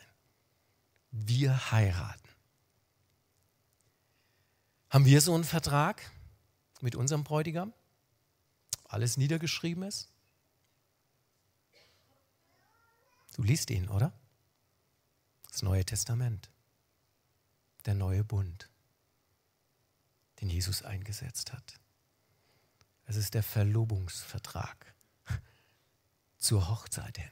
wir 1.13 1.71
heiraten. 1.71 2.31
Haben 4.91 5.05
wir 5.05 5.21
so 5.21 5.37
einen 5.37 5.45
Vertrag 5.45 6.03
mit 6.81 6.97
unserem 6.97 7.23
Bräutigam? 7.23 7.73
Alles 8.89 9.17
niedergeschrieben 9.17 9.83
ist? 9.83 10.09
Du 13.35 13.43
liest 13.43 13.71
ihn, 13.71 13.89
oder? 13.89 14.13
Das 15.51 15.63
Neue 15.63 15.85
Testament, 15.85 16.51
der 17.85 17.95
neue 17.95 18.25
Bund, 18.25 18.71
den 20.41 20.49
Jesus 20.49 20.83
eingesetzt 20.83 21.53
hat. 21.53 21.79
Es 23.07 23.17
ist 23.17 23.35
der 23.35 23.43
Verlobungsvertrag 23.43 24.95
zur 26.39 26.69
Hochzeit 26.69 27.19
hin. 27.19 27.31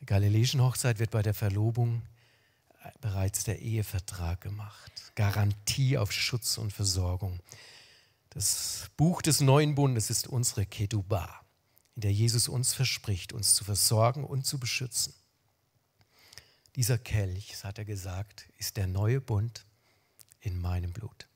Der 0.00 0.06
galiläischen 0.06 0.60
Hochzeit 0.60 0.98
wird 0.98 1.10
bei 1.10 1.22
der 1.22 1.34
Verlobung 1.34 2.02
bereits 3.00 3.44
der 3.44 3.60
Ehevertrag 3.60 4.40
gemacht. 4.40 5.12
Garantie 5.14 5.98
auf 5.98 6.12
Schutz 6.12 6.58
und 6.58 6.72
Versorgung. 6.72 7.40
Das 8.36 8.90
Buch 8.98 9.22
des 9.22 9.40
neuen 9.40 9.74
Bundes 9.74 10.10
ist 10.10 10.28
unsere 10.28 10.66
Kedubah, 10.66 11.40
in 11.94 12.02
der 12.02 12.12
Jesus 12.12 12.48
uns 12.48 12.74
verspricht, 12.74 13.32
uns 13.32 13.54
zu 13.54 13.64
versorgen 13.64 14.24
und 14.24 14.44
zu 14.44 14.58
beschützen. 14.60 15.14
Dieser 16.74 16.98
Kelch, 16.98 17.56
so 17.56 17.64
hat 17.64 17.78
er 17.78 17.86
gesagt, 17.86 18.46
ist 18.58 18.76
der 18.76 18.88
neue 18.88 19.22
Bund 19.22 19.64
in 20.40 20.60
meinem 20.60 20.92
Blut. 20.92 21.26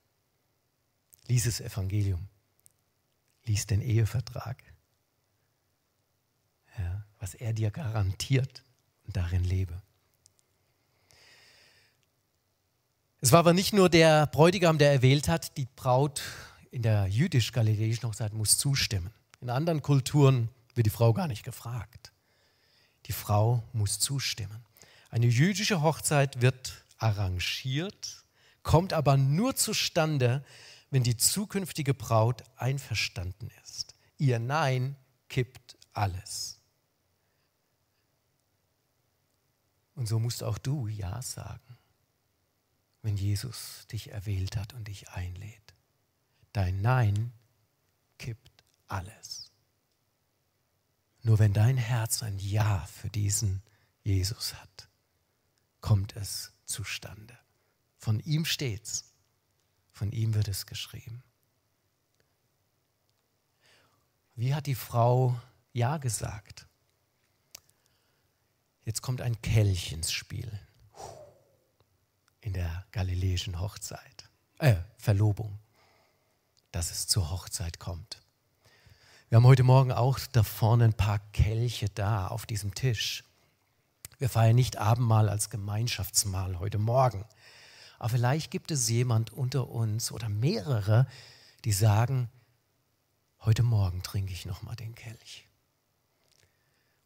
Lies 1.27 1.45
das 1.45 1.63
Evangelium, 1.63 2.29
lies 3.45 3.65
den 3.67 3.81
Ehevertrag, 3.81 4.63
ja, 6.77 7.07
was 7.19 7.33
er 7.33 7.55
dir 7.55 7.71
garantiert 7.71 8.63
und 9.07 9.17
darin 9.17 9.45
lebe. 9.45 9.81
Es 13.23 13.33
war 13.33 13.39
aber 13.39 13.55
nicht 13.55 13.73
nur 13.73 13.89
der 13.89 14.27
Bräutigam, 14.27 14.77
der 14.77 14.93
erwählt 14.93 15.29
hat, 15.29 15.57
die 15.57 15.67
Braut 15.77 16.21
in 16.71 16.83
der 16.83 17.07
jüdisch-galiläischen 17.07 18.09
Hochzeit 18.09 18.33
muss 18.33 18.59
zustimmen. 18.59 19.13
In 19.41 19.51
anderen 19.51 19.83
Kulturen 19.83 20.49
wird 20.75 20.87
die 20.87 20.91
Frau 20.91 21.13
gar 21.13 21.27
nicht 21.27 21.45
gefragt. 21.45 22.13
Die 23.07 23.13
Frau 23.13 23.63
muss 23.73 23.99
zustimmen. 23.99 24.65
Eine 25.11 25.27
jüdische 25.27 25.83
Hochzeit 25.83 26.41
wird 26.41 26.85
arrangiert, 26.99 28.25
kommt 28.63 28.93
aber 28.93 29.17
nur 29.17 29.57
zustande, 29.57 30.45
wenn 30.91 31.03
die 31.03 31.17
zukünftige 31.17 31.95
Braut 31.95 32.45
einverstanden 32.57 33.51
ist. 33.65 33.95
Ihr 34.19 34.39
Nein 34.39 34.97
kippt 35.29 35.77
alles. 35.93 36.61
Und 39.95 40.07
so 40.07 40.19
musst 40.19 40.43
auch 40.43 40.59
du 40.59 40.87
Ja 40.87 41.21
sagen. 41.23 41.61
wenn 43.03 43.17
Jesus 43.17 43.87
dich 43.93 44.11
erwählt 44.13 44.57
hat 44.57 44.75
und 44.75 44.89
dich 44.89 45.11
einlädt. 45.11 45.70
Dein 46.53 46.81
Nein 46.81 47.33
kippt 48.19 48.65
alles. 48.89 49.51
Nur 51.23 51.39
wenn 51.39 51.53
dein 51.53 51.77
Herz 51.77 52.23
ein 52.23 52.39
Ja 52.39 52.87
für 52.87 53.11
diesen 53.11 53.63
Jesus 54.03 54.55
hat, 54.55 54.89
kommt 55.81 56.17
es 56.17 56.53
zustande. 56.65 57.39
Von 57.99 58.21
ihm 58.21 58.45
steht's. 58.45 59.05
Von 59.93 60.13
ihm 60.13 60.35
wird 60.35 60.49
es 60.49 60.65
geschrieben. 60.65 61.23
Wie 64.35 64.55
hat 64.55 64.67
die 64.67 64.75
Frau 64.75 65.39
Ja 65.75 65.99
gesagt? 65.99 66.67
Jetzt 68.85 69.03
kommt 69.03 69.21
ein 69.21 69.41
Kelch 69.43 69.93
ins 69.93 70.11
Spiel 70.11 70.51
in 72.41 72.55
der 72.55 72.87
galiläischen 72.93 73.61
Hochzeit, 73.61 74.31
äh, 74.59 74.77
Verlobung, 74.97 75.59
dass 76.73 76.91
es 76.91 77.07
zur 77.07 77.31
Hochzeit 77.31 77.79
kommt. 77.79 78.23
Wir 79.29 79.37
haben 79.37 79.47
heute 79.47 79.63
Morgen 79.63 79.93
auch 79.93 80.19
da 80.33 80.43
vorne 80.43 80.85
ein 80.85 80.95
paar 80.95 81.19
Kelche 81.33 81.89
da 81.89 82.27
auf 82.27 82.47
diesem 82.47 82.75
Tisch. 82.75 83.25
Wir 84.19 84.29
feiern 84.29 84.57
nicht 84.57 84.77
Abendmahl 84.77 85.29
als 85.29 85.51
Gemeinschaftsmahl 85.51 86.59
heute 86.59 86.79
Morgen. 86.79 87.25
Aber 87.99 88.09
vielleicht 88.09 88.51
gibt 88.51 88.71
es 88.71 88.89
jemand 88.89 89.33
unter 89.33 89.69
uns 89.69 90.11
oder 90.11 90.29
mehrere, 90.29 91.07
die 91.65 91.73
sagen, 91.73 92.29
heute 93.41 93.63
Morgen 93.63 94.03
trinke 94.03 94.33
ich 94.33 94.47
nochmal 94.47 94.77
den 94.77 94.95
Kelch. 94.95 95.47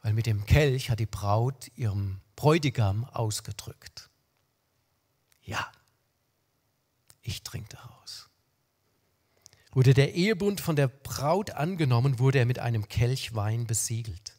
Weil 0.00 0.12
mit 0.12 0.26
dem 0.26 0.46
Kelch 0.46 0.90
hat 0.90 1.00
die 1.00 1.06
Braut 1.06 1.70
ihrem 1.76 2.20
Bräutigam 2.36 3.04
ausgedrückt. 3.04 4.10
Ja, 5.42 5.70
ich 7.22 7.42
trinke 7.42 7.76
daraus. 7.76 8.28
Wurde 9.74 9.92
der 9.92 10.14
Ehebund 10.14 10.60
von 10.60 10.76
der 10.76 10.86
Braut 10.86 11.50
angenommen, 11.50 12.20
wurde 12.20 12.38
er 12.38 12.46
mit 12.46 12.60
einem 12.60 12.88
Kelch 12.88 13.34
Wein 13.34 13.66
besiegelt. 13.66 14.38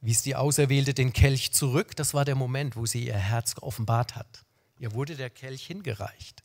Wies 0.00 0.22
die 0.22 0.36
Auserwählte 0.36 0.94
den 0.94 1.12
Kelch 1.12 1.52
zurück, 1.52 1.96
das 1.96 2.14
war 2.14 2.24
der 2.24 2.36
Moment, 2.36 2.76
wo 2.76 2.86
sie 2.86 3.06
ihr 3.06 3.16
Herz 3.16 3.56
offenbart 3.60 4.14
hat. 4.14 4.44
Ihr 4.78 4.92
wurde 4.92 5.16
der 5.16 5.30
Kelch 5.30 5.66
hingereicht. 5.66 6.42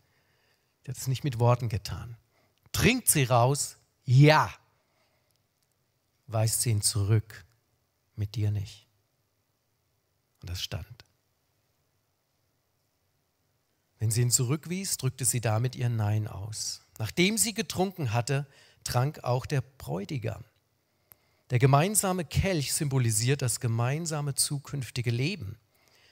Sie 0.84 0.91
hat 0.91 0.98
es 0.98 1.08
nicht 1.08 1.24
mit 1.24 1.39
Worten 1.39 1.69
getan. 1.69 2.17
Trinkt 2.71 3.08
sie 3.08 3.24
raus? 3.24 3.78
Ja. 4.04 4.54
Weist 6.28 6.63
sie 6.63 6.71
ihn 6.71 6.82
zurück? 6.82 7.45
Mit 8.15 8.36
dir 8.36 8.52
nicht. 8.52 8.88
Und 10.41 10.50
das 10.50 10.62
stand. 10.62 11.06
Wenn 14.00 14.12
sie 14.12 14.21
ihn 14.21 14.32
zurückwies, 14.32 14.98
drückte 14.98 15.24
sie 15.24 15.39
damit 15.39 15.76
ihr 15.76 15.89
Nein 15.89 16.28
aus. 16.28 16.85
Nachdem 16.97 17.38
sie 17.38 17.53
getrunken 17.53 18.13
hatte, 18.13 18.47
trank 18.84 19.23
auch 19.23 19.45
der 19.45 19.62
Bräutigam. 19.62 20.43
Der 21.49 21.60
gemeinsame 21.60 22.25
Kelch 22.25 22.73
symbolisiert 22.73 23.41
das 23.41 23.60
gemeinsame 23.60 24.36
zukünftige 24.36 25.12
Leben. 25.12 25.58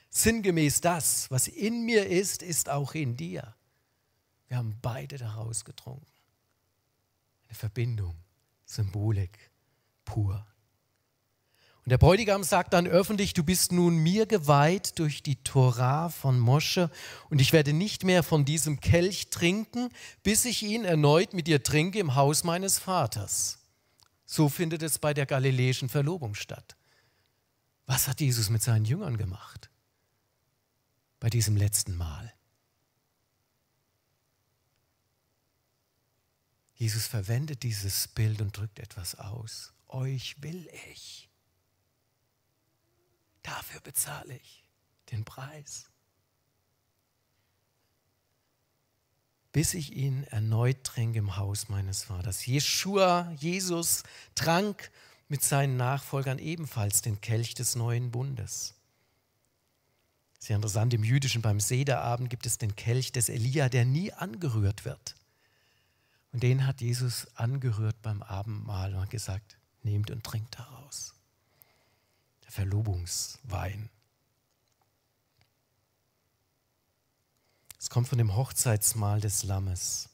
Sinngemäß 0.10 0.82
das, 0.82 1.32
was 1.32 1.48
in 1.48 1.86
mir 1.86 2.08
ist, 2.08 2.44
ist 2.44 2.70
auch 2.70 2.94
in 2.94 3.18
dir. 3.18 3.56
Wir 4.48 4.58
haben 4.58 4.78
beide 4.82 5.18
daraus 5.18 5.66
getrunken. 5.66 6.06
Eine 7.48 7.56
Verbindung, 7.56 8.16
Symbolik 8.66 9.50
pur. 10.06 10.46
Und 11.86 11.90
der 11.90 11.98
Bräutigam 11.98 12.44
sagt 12.44 12.72
dann 12.72 12.88
öffentlich, 12.88 13.34
du 13.34 13.44
bist 13.44 13.74
nun 13.74 13.98
mir 13.98 14.26
geweiht 14.26 15.00
durch 15.00 15.22
die 15.22 15.44
Torah 15.44 16.08
von 16.08 16.40
Mosche 16.40 16.90
und 17.30 17.42
ich 17.42 17.52
werde 17.52 17.74
nicht 17.74 18.06
mehr 18.06 18.24
von 18.24 18.46
diesem 18.46 18.80
Kelch 18.80 19.30
trinken, 19.32 19.90
bis 20.24 20.46
ich 20.46 20.64
ihn 20.64 20.86
erneut 20.86 21.34
mit 21.34 21.48
dir 21.48 21.62
trinke 21.62 22.00
im 22.00 22.16
Haus 22.16 22.46
meines 22.46 22.80
Vaters. 22.80 23.60
So 24.26 24.48
findet 24.48 24.82
es 24.82 24.98
bei 24.98 25.14
der 25.14 25.26
galiläischen 25.26 25.90
Verlobung 25.90 26.36
statt. 26.36 26.78
Was 27.86 28.08
hat 28.08 28.22
Jesus 28.22 28.50
mit 28.50 28.64
seinen 28.64 28.86
Jüngern 28.86 29.18
gemacht? 29.18 29.70
Bei 31.20 31.30
diesem 31.30 31.58
letzten 31.58 31.98
Mal. 31.98 32.34
Jesus 36.76 37.08
verwendet 37.08 37.64
dieses 37.64 38.08
Bild 38.08 38.42
und 38.42 38.58
drückt 38.58 38.80
etwas 38.80 39.16
aus. 39.16 39.74
Euch 39.90 40.42
will 40.42 40.70
ich. 40.92 41.30
Dafür 43.44 43.82
bezahle 43.82 44.36
ich 44.36 44.64
den 45.12 45.26
Preis. 45.26 45.86
Bis 49.52 49.76
ich 49.76 49.94
ihn 49.94 50.24
erneut 50.24 50.84
trinke 50.84 51.20
im 51.20 51.38
Haus 51.38 51.70
meines 51.70 52.04
Vaters. 52.06 52.46
Jeshua, 52.46 53.32
Jesus, 53.38 54.04
trank 54.34 54.90
mit 55.28 55.44
seinen 55.44 55.78
Nachfolgern 55.78 56.40
ebenfalls 56.40 57.02
den 57.02 57.22
Kelch 57.22 57.54
des 57.54 57.76
neuen 57.76 58.10
Bundes. 58.10 58.74
Sehr 60.40 60.56
interessant, 60.56 60.94
im 60.94 61.04
Jüdischen 61.04 61.42
beim 61.42 61.60
Sederabend 61.60 62.30
gibt 62.30 62.46
es 62.46 62.58
den 62.58 62.76
Kelch 62.76 63.12
des 63.12 63.30
Elia, 63.30 63.70
der 63.70 63.86
nie 63.86 64.12
angerührt 64.12 64.86
wird. 64.86 65.16
Und 66.34 66.44
den 66.44 66.66
hat 66.66 66.82
Jesus 66.82 67.28
angerührt 67.36 68.02
beim 68.02 68.24
Abendmahl 68.24 68.94
und 68.94 69.02
hat 69.02 69.10
gesagt, 69.12 69.58
nehmt 69.84 70.10
und 70.10 70.24
trinkt 70.24 70.58
daraus. 70.58 71.13
Verlobungswein. 72.54 73.90
Es 77.80 77.90
kommt 77.90 78.08
von 78.08 78.20
dem 78.20 78.36
Hochzeitsmahl 78.36 79.20
des 79.20 79.42
Lammes. 79.42 80.10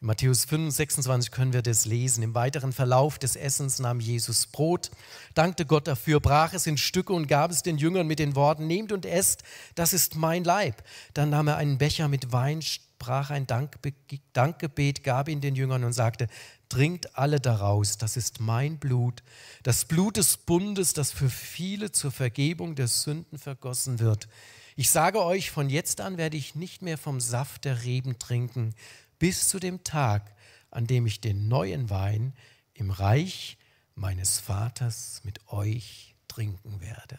In 0.00 0.08
Matthäus 0.08 0.44
5, 0.46 0.74
26 0.74 1.30
können 1.30 1.52
wir 1.52 1.62
das 1.62 1.84
lesen. 1.84 2.24
Im 2.24 2.34
weiteren 2.34 2.72
Verlauf 2.72 3.20
des 3.20 3.36
Essens 3.36 3.78
nahm 3.78 4.00
Jesus 4.00 4.48
Brot, 4.48 4.90
dankte 5.34 5.64
Gott 5.64 5.86
dafür, 5.86 6.18
brach 6.18 6.54
es 6.54 6.66
in 6.66 6.76
Stücke 6.76 7.12
und 7.12 7.28
gab 7.28 7.52
es 7.52 7.62
den 7.62 7.78
Jüngern 7.78 8.08
mit 8.08 8.18
den 8.18 8.34
Worten, 8.34 8.66
nehmt 8.66 8.90
und 8.90 9.06
esst, 9.06 9.44
das 9.76 9.92
ist 9.92 10.16
mein 10.16 10.42
Leib. 10.42 10.82
Dann 11.14 11.30
nahm 11.30 11.46
er 11.46 11.56
einen 11.56 11.78
Becher 11.78 12.08
mit 12.08 12.32
Wein, 12.32 12.62
sprach 12.62 13.30
ein 13.30 13.46
Dankgebet, 13.46 15.04
gab 15.04 15.28
ihn 15.28 15.40
den 15.40 15.54
Jüngern 15.54 15.84
und 15.84 15.92
sagte, 15.92 16.26
trinkt 16.70 17.18
alle 17.18 17.40
daraus, 17.40 17.98
das 17.98 18.16
ist 18.16 18.40
mein 18.40 18.78
Blut, 18.78 19.22
das 19.62 19.84
Blut 19.84 20.16
des 20.16 20.38
Bundes, 20.38 20.94
das 20.94 21.12
für 21.12 21.28
viele 21.28 21.92
zur 21.92 22.12
Vergebung 22.12 22.74
der 22.74 22.88
Sünden 22.88 23.38
vergossen 23.38 23.98
wird. 23.98 24.28
Ich 24.76 24.88
sage 24.88 25.22
euch, 25.22 25.50
von 25.50 25.68
jetzt 25.68 26.00
an 26.00 26.16
werde 26.16 26.38
ich 26.38 26.54
nicht 26.54 26.80
mehr 26.80 26.96
vom 26.96 27.20
Saft 27.20 27.66
der 27.66 27.82
Reben 27.82 28.18
trinken, 28.18 28.74
bis 29.18 29.48
zu 29.48 29.58
dem 29.58 29.84
Tag, 29.84 30.34
an 30.70 30.86
dem 30.86 31.06
ich 31.06 31.20
den 31.20 31.48
neuen 31.48 31.90
Wein 31.90 32.32
im 32.72 32.90
Reich 32.90 33.58
meines 33.94 34.38
Vaters 34.38 35.20
mit 35.24 35.48
euch 35.48 36.14
trinken 36.28 36.80
werde. 36.80 37.18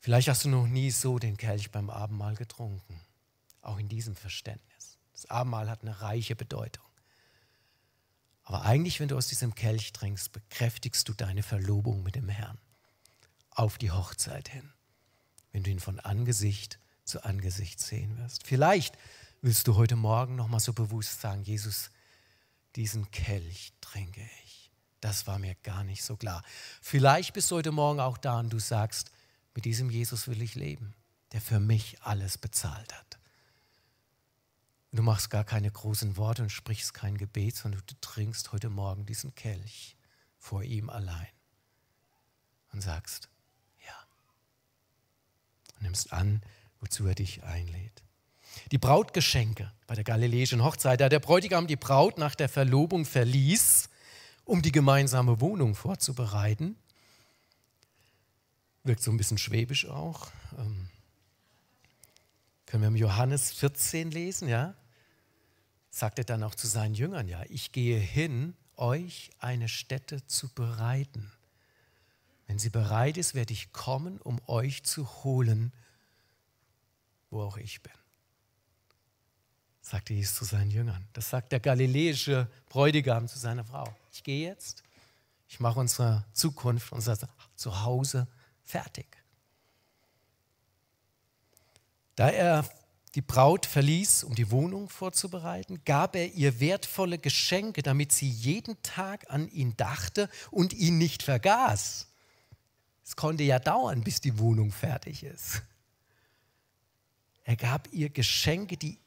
Vielleicht 0.00 0.28
hast 0.28 0.44
du 0.44 0.48
noch 0.48 0.66
nie 0.66 0.90
so 0.90 1.18
den 1.18 1.36
Kelch 1.36 1.70
beim 1.70 1.90
Abendmahl 1.90 2.34
getrunken 2.34 3.00
auch 3.66 3.78
in 3.78 3.88
diesem 3.88 4.16
Verständnis. 4.16 4.98
Das 5.12 5.30
Abendmahl 5.30 5.70
hat 5.70 5.82
eine 5.82 6.00
reiche 6.00 6.36
Bedeutung. 6.36 6.84
Aber 8.44 8.62
eigentlich, 8.62 9.00
wenn 9.00 9.08
du 9.08 9.16
aus 9.16 9.28
diesem 9.28 9.54
Kelch 9.54 9.92
trinkst, 9.92 10.32
bekräftigst 10.32 11.08
du 11.08 11.14
deine 11.14 11.42
Verlobung 11.42 12.02
mit 12.02 12.14
dem 12.14 12.28
Herrn 12.28 12.58
auf 13.50 13.78
die 13.78 13.90
Hochzeit 13.90 14.48
hin, 14.48 14.72
wenn 15.52 15.62
du 15.62 15.70
ihn 15.70 15.80
von 15.80 15.98
Angesicht 16.00 16.78
zu 17.04 17.24
Angesicht 17.24 17.80
sehen 17.80 18.18
wirst. 18.18 18.46
Vielleicht 18.46 18.98
willst 19.40 19.66
du 19.66 19.76
heute 19.76 19.96
Morgen 19.96 20.36
noch 20.36 20.48
mal 20.48 20.60
so 20.60 20.72
bewusst 20.72 21.20
sagen, 21.20 21.42
Jesus, 21.42 21.90
diesen 22.76 23.10
Kelch 23.10 23.72
trinke 23.80 24.28
ich. 24.44 24.70
Das 25.00 25.26
war 25.26 25.38
mir 25.38 25.54
gar 25.56 25.84
nicht 25.84 26.02
so 26.02 26.16
klar. 26.16 26.42
Vielleicht 26.80 27.34
bist 27.34 27.50
du 27.50 27.56
heute 27.56 27.72
Morgen 27.72 28.00
auch 28.00 28.18
da 28.18 28.40
und 28.40 28.50
du 28.50 28.58
sagst, 28.58 29.10
mit 29.54 29.64
diesem 29.64 29.90
Jesus 29.90 30.28
will 30.28 30.42
ich 30.42 30.54
leben, 30.54 30.94
der 31.32 31.40
für 31.40 31.60
mich 31.60 32.02
alles 32.02 32.38
bezahlt 32.38 32.92
hat. 32.92 33.18
Du 34.94 35.02
machst 35.02 35.28
gar 35.28 35.42
keine 35.42 35.68
großen 35.68 36.16
Worte 36.16 36.42
und 36.42 36.50
sprichst 36.50 36.94
kein 36.94 37.18
Gebet, 37.18 37.56
sondern 37.56 37.82
du 37.84 37.94
trinkst 38.00 38.52
heute 38.52 38.70
Morgen 38.70 39.04
diesen 39.06 39.34
Kelch 39.34 39.96
vor 40.38 40.62
ihm 40.62 40.88
allein 40.88 41.26
und 42.72 42.80
sagst, 42.80 43.28
ja. 43.84 43.94
Und 45.74 45.82
nimmst 45.82 46.12
an, 46.12 46.42
wozu 46.78 47.08
er 47.08 47.16
dich 47.16 47.42
einlädt. 47.42 48.04
Die 48.70 48.78
Brautgeschenke 48.78 49.72
bei 49.88 49.96
der 49.96 50.04
galiläischen 50.04 50.62
Hochzeit, 50.62 51.00
da 51.00 51.08
der 51.08 51.18
Bräutigam 51.18 51.66
die 51.66 51.74
Braut 51.74 52.16
nach 52.16 52.36
der 52.36 52.48
Verlobung 52.48 53.04
verließ, 53.04 53.88
um 54.44 54.62
die 54.62 54.70
gemeinsame 54.70 55.40
Wohnung 55.40 55.74
vorzubereiten, 55.74 56.76
wirkt 58.84 59.02
so 59.02 59.10
ein 59.10 59.16
bisschen 59.16 59.38
schwäbisch 59.38 59.88
auch. 59.88 60.30
Ähm, 60.56 60.88
können 62.66 62.84
wir 62.84 62.88
im 62.88 62.96
Johannes 62.96 63.50
14 63.50 64.12
lesen, 64.12 64.46
ja? 64.46 64.76
Sagt 65.94 66.18
er 66.18 66.24
dann 66.24 66.42
auch 66.42 66.56
zu 66.56 66.66
seinen 66.66 66.94
Jüngern, 66.94 67.28
ja, 67.28 67.44
ich 67.48 67.70
gehe 67.70 67.98
hin, 67.98 68.56
euch 68.76 69.30
eine 69.38 69.68
Stätte 69.68 70.26
zu 70.26 70.48
bereiten. 70.48 71.30
Wenn 72.48 72.58
sie 72.58 72.68
bereit 72.68 73.16
ist, 73.16 73.34
werde 73.34 73.52
ich 73.52 73.72
kommen, 73.72 74.20
um 74.20 74.40
euch 74.48 74.82
zu 74.82 75.08
holen, 75.22 75.72
wo 77.30 77.42
auch 77.42 77.58
ich 77.58 77.80
bin. 77.80 77.92
Sagte 79.82 80.14
Jesus 80.14 80.34
zu 80.34 80.44
seinen 80.44 80.72
Jüngern. 80.72 81.06
Das 81.12 81.30
sagt 81.30 81.52
der 81.52 81.60
galiläische 81.60 82.50
Bräutigam 82.68 83.28
zu 83.28 83.38
seiner 83.38 83.64
Frau. 83.64 83.94
Ich 84.12 84.24
gehe 84.24 84.48
jetzt, 84.48 84.82
ich 85.48 85.60
mache 85.60 85.78
unsere 85.78 86.24
Zukunft, 86.32 86.90
unser 86.90 87.16
Zuhause 87.54 88.26
fertig. 88.64 89.06
Da 92.16 92.30
er 92.30 92.68
die 93.14 93.22
Braut 93.22 93.64
verließ, 93.64 94.24
um 94.24 94.34
die 94.34 94.50
Wohnung 94.50 94.88
vorzubereiten, 94.88 95.82
gab 95.84 96.16
er 96.16 96.32
ihr 96.32 96.58
wertvolle 96.58 97.18
Geschenke, 97.18 97.82
damit 97.82 98.10
sie 98.10 98.28
jeden 98.28 98.80
Tag 98.82 99.30
an 99.30 99.48
ihn 99.50 99.76
dachte 99.76 100.28
und 100.50 100.72
ihn 100.72 100.98
nicht 100.98 101.22
vergaß. 101.22 102.08
Es 103.04 103.16
konnte 103.16 103.44
ja 103.44 103.58
dauern, 103.60 104.02
bis 104.02 104.20
die 104.20 104.38
Wohnung 104.38 104.72
fertig 104.72 105.22
ist. 105.22 105.62
Er 107.44 107.56
gab 107.56 107.88
ihr 107.92 108.08
Geschenke, 108.08 108.76
die 108.76 108.98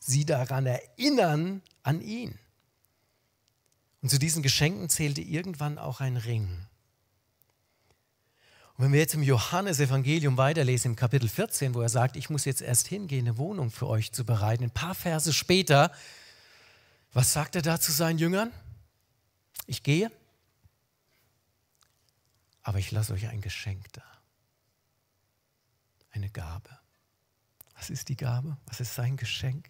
sie 0.00 0.24
daran 0.24 0.66
erinnern, 0.66 1.62
an 1.82 2.00
ihn. 2.00 2.38
Und 4.02 4.08
zu 4.08 4.18
diesen 4.18 4.42
Geschenken 4.42 4.88
zählte 4.88 5.20
irgendwann 5.20 5.78
auch 5.78 6.00
ein 6.00 6.16
Ring. 6.16 6.66
Und 8.76 8.84
wenn 8.84 8.92
wir 8.92 9.00
jetzt 9.00 9.14
im 9.14 9.22
Johannesevangelium 9.22 10.36
weiterlesen, 10.36 10.92
im 10.92 10.96
Kapitel 10.96 11.28
14, 11.28 11.74
wo 11.74 11.80
er 11.80 11.88
sagt, 11.88 12.16
ich 12.16 12.28
muss 12.28 12.44
jetzt 12.44 12.60
erst 12.60 12.88
hingehen, 12.88 13.28
eine 13.28 13.38
Wohnung 13.38 13.70
für 13.70 13.86
euch 13.86 14.10
zu 14.12 14.24
bereiten, 14.24 14.64
ein 14.64 14.70
paar 14.70 14.96
Verse 14.96 15.32
später, 15.32 15.92
was 17.12 17.32
sagt 17.32 17.54
er 17.54 17.62
da 17.62 17.78
zu 17.78 17.92
seinen 17.92 18.18
Jüngern? 18.18 18.50
Ich 19.66 19.84
gehe, 19.84 20.10
aber 22.64 22.80
ich 22.80 22.90
lasse 22.90 23.12
euch 23.12 23.28
ein 23.28 23.40
Geschenk 23.40 23.92
da. 23.92 24.02
Eine 26.10 26.30
Gabe. 26.30 26.70
Was 27.76 27.90
ist 27.90 28.08
die 28.08 28.16
Gabe? 28.16 28.56
Was 28.66 28.80
ist 28.80 28.94
sein 28.94 29.16
Geschenk, 29.16 29.68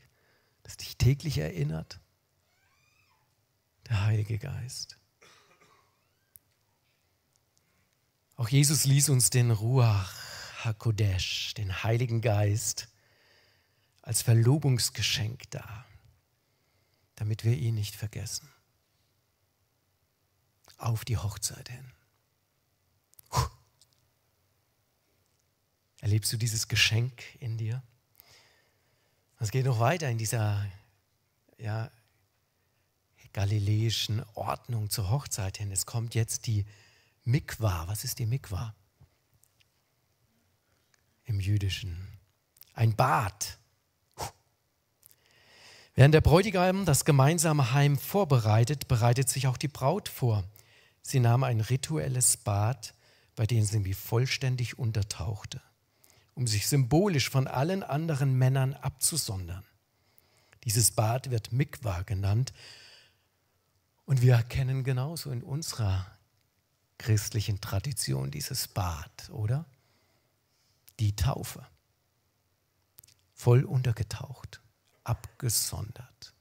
das 0.63 0.79
dich 0.79 0.97
täglich 0.97 1.37
erinnert? 1.37 2.01
Der 3.89 4.03
Heilige 4.03 4.39
Geist. 4.39 4.99
Auch 8.37 8.49
Jesus 8.49 8.85
ließ 8.85 9.11
uns 9.11 9.31
den 9.31 9.51
Ruach 9.51 10.13
HaKodesh, 10.65 11.55
den 11.55 11.85
Heiligen 11.85 12.21
Geist, 12.21 12.89
als 14.03 14.23
Verlobungsgeschenk 14.23 15.51
da, 15.51 15.85
damit 17.15 17.45
wir 17.45 17.57
ihn 17.57 17.75
nicht 17.75 17.95
vergessen. 17.95 18.49
Auf 20.77 21.05
die 21.05 21.17
Hochzeit 21.17 21.69
hin. 21.69 21.93
Erlebst 26.01 26.33
du 26.33 26.37
dieses 26.37 26.69
Geschenk 26.69 27.23
in 27.41 27.57
dir? 27.57 27.83
Es 29.39 29.51
geht 29.51 29.65
noch 29.65 29.79
weiter 29.79 30.11
in 30.11 30.19
dieser 30.19 30.67
ja, 31.57 31.91
galiläischen 33.33 34.23
Ordnung 34.35 34.91
zur 34.91 35.09
Hochzeit 35.09 35.57
hin. 35.57 35.73
Es 35.73 35.87
kommt 35.87 36.15
jetzt 36.15 36.47
die 36.47 36.67
Mikwa. 37.25 37.89
Was 37.89 38.05
ist 38.05 38.19
die 38.19 38.27
Mikwa? 38.27 38.75
Im 41.25 41.41
Jüdischen. 41.41 41.97
Ein 42.75 42.95
Bad. 42.95 43.59
Während 45.95 46.13
der 46.13 46.21
Bräutigam 46.21 46.85
das 46.85 47.05
gemeinsame 47.05 47.73
Heim 47.73 47.97
vorbereitet, 47.97 48.89
bereitet 48.89 49.29
sich 49.29 49.47
auch 49.47 49.57
die 49.57 49.69
Braut 49.69 50.09
vor. 50.09 50.45
Sie 51.03 51.21
nahm 51.21 51.45
ein 51.45 51.61
rituelles 51.61 52.37
Bad, 52.37 52.95
bei 53.37 53.47
dem 53.47 53.65
sie 53.65 53.85
wie 53.85 53.95
vollständig 53.95 54.79
untertauchte, 54.79 55.63
um 56.35 56.47
sich 56.47 56.67
symbolisch 56.67 57.31
von 57.31 57.47
allen 57.47 57.83
anderen 57.83 58.35
Männern 58.35 58.75
abzusondern. 58.75 59.65
Dieses 60.65 60.91
Bad 60.91 61.31
wird 61.31 61.53
Mikwa 61.53 62.03
genannt 62.03 62.53
und 64.05 64.23
wir 64.23 64.35
erkennen 64.35 64.83
genauso 64.83 65.31
in 65.31 65.43
unserer 65.43 66.07
christlichen 66.99 67.61
Tradition 67.61 68.31
dieses 68.31 68.69
Bad, 68.69 69.31
oder? 69.31 69.67
Die 71.01 71.17
Taufe. 71.17 71.67
Voll 73.35 73.65
untergetaucht, 73.65 74.61
abgesondert. 75.03 76.35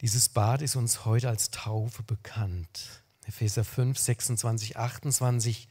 Dieses 0.00 0.28
Bad 0.28 0.62
ist 0.62 0.76
uns 0.76 1.04
heute 1.04 1.28
als 1.28 1.50
Taufe 1.50 2.02
bekannt. 2.02 3.02
Epheser 3.26 3.64
5, 3.64 3.98
26, 3.98 4.76
28 4.76 5.68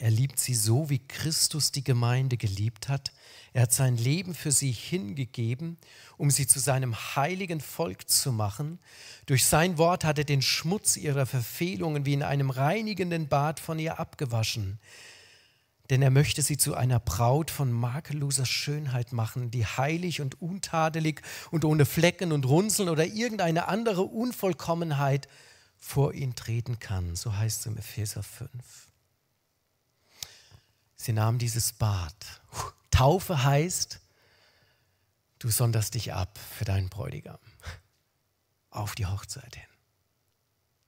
er 0.00 0.12
liebt 0.12 0.38
sie 0.38 0.54
so, 0.54 0.88
wie 0.90 1.00
Christus 1.00 1.72
die 1.72 1.82
Gemeinde 1.82 2.36
geliebt 2.36 2.88
hat. 2.88 3.12
Er 3.52 3.62
hat 3.62 3.72
sein 3.72 3.96
Leben 3.96 4.32
für 4.32 4.52
sie 4.52 4.70
hingegeben, 4.70 5.76
um 6.16 6.30
sie 6.30 6.46
zu 6.46 6.60
seinem 6.60 6.94
heiligen 7.16 7.60
Volk 7.60 8.08
zu 8.08 8.30
machen. 8.30 8.78
Durch 9.26 9.44
sein 9.44 9.76
Wort 9.76 10.04
hat 10.04 10.18
er 10.18 10.24
den 10.24 10.40
Schmutz 10.40 10.96
ihrer 10.96 11.26
Verfehlungen 11.26 12.06
wie 12.06 12.14
in 12.14 12.22
einem 12.22 12.50
reinigenden 12.50 13.26
Bad 13.26 13.58
von 13.58 13.80
ihr 13.80 13.98
abgewaschen. 13.98 14.78
Denn 15.90 16.00
er 16.00 16.10
möchte 16.10 16.42
sie 16.42 16.58
zu 16.58 16.74
einer 16.74 17.00
Braut 17.00 17.50
von 17.50 17.72
makelloser 17.72 18.46
Schönheit 18.46 19.12
machen, 19.12 19.50
die 19.50 19.66
heilig 19.66 20.20
und 20.20 20.40
untadelig 20.40 21.22
und 21.50 21.64
ohne 21.64 21.86
Flecken 21.86 22.30
und 22.30 22.46
Runzeln 22.46 22.88
oder 22.88 23.04
irgendeine 23.04 23.66
andere 23.66 24.02
Unvollkommenheit 24.02 25.26
vor 25.76 26.14
ihn 26.14 26.36
treten 26.36 26.78
kann. 26.78 27.16
So 27.16 27.36
heißt 27.36 27.60
es 27.60 27.66
im 27.66 27.76
Epheser 27.78 28.22
5. 28.22 28.50
Sie 30.98 31.12
nahm 31.12 31.38
dieses 31.38 31.72
Bad. 31.72 32.14
Taufe 32.90 33.44
heißt, 33.44 34.00
du 35.38 35.48
sonderst 35.48 35.94
dich 35.94 36.12
ab 36.12 36.38
für 36.38 36.64
deinen 36.64 36.88
Bräutigam 36.88 37.38
auf 38.70 38.94
die 38.94 39.06
Hochzeit 39.06 39.54
hin. 39.54 39.64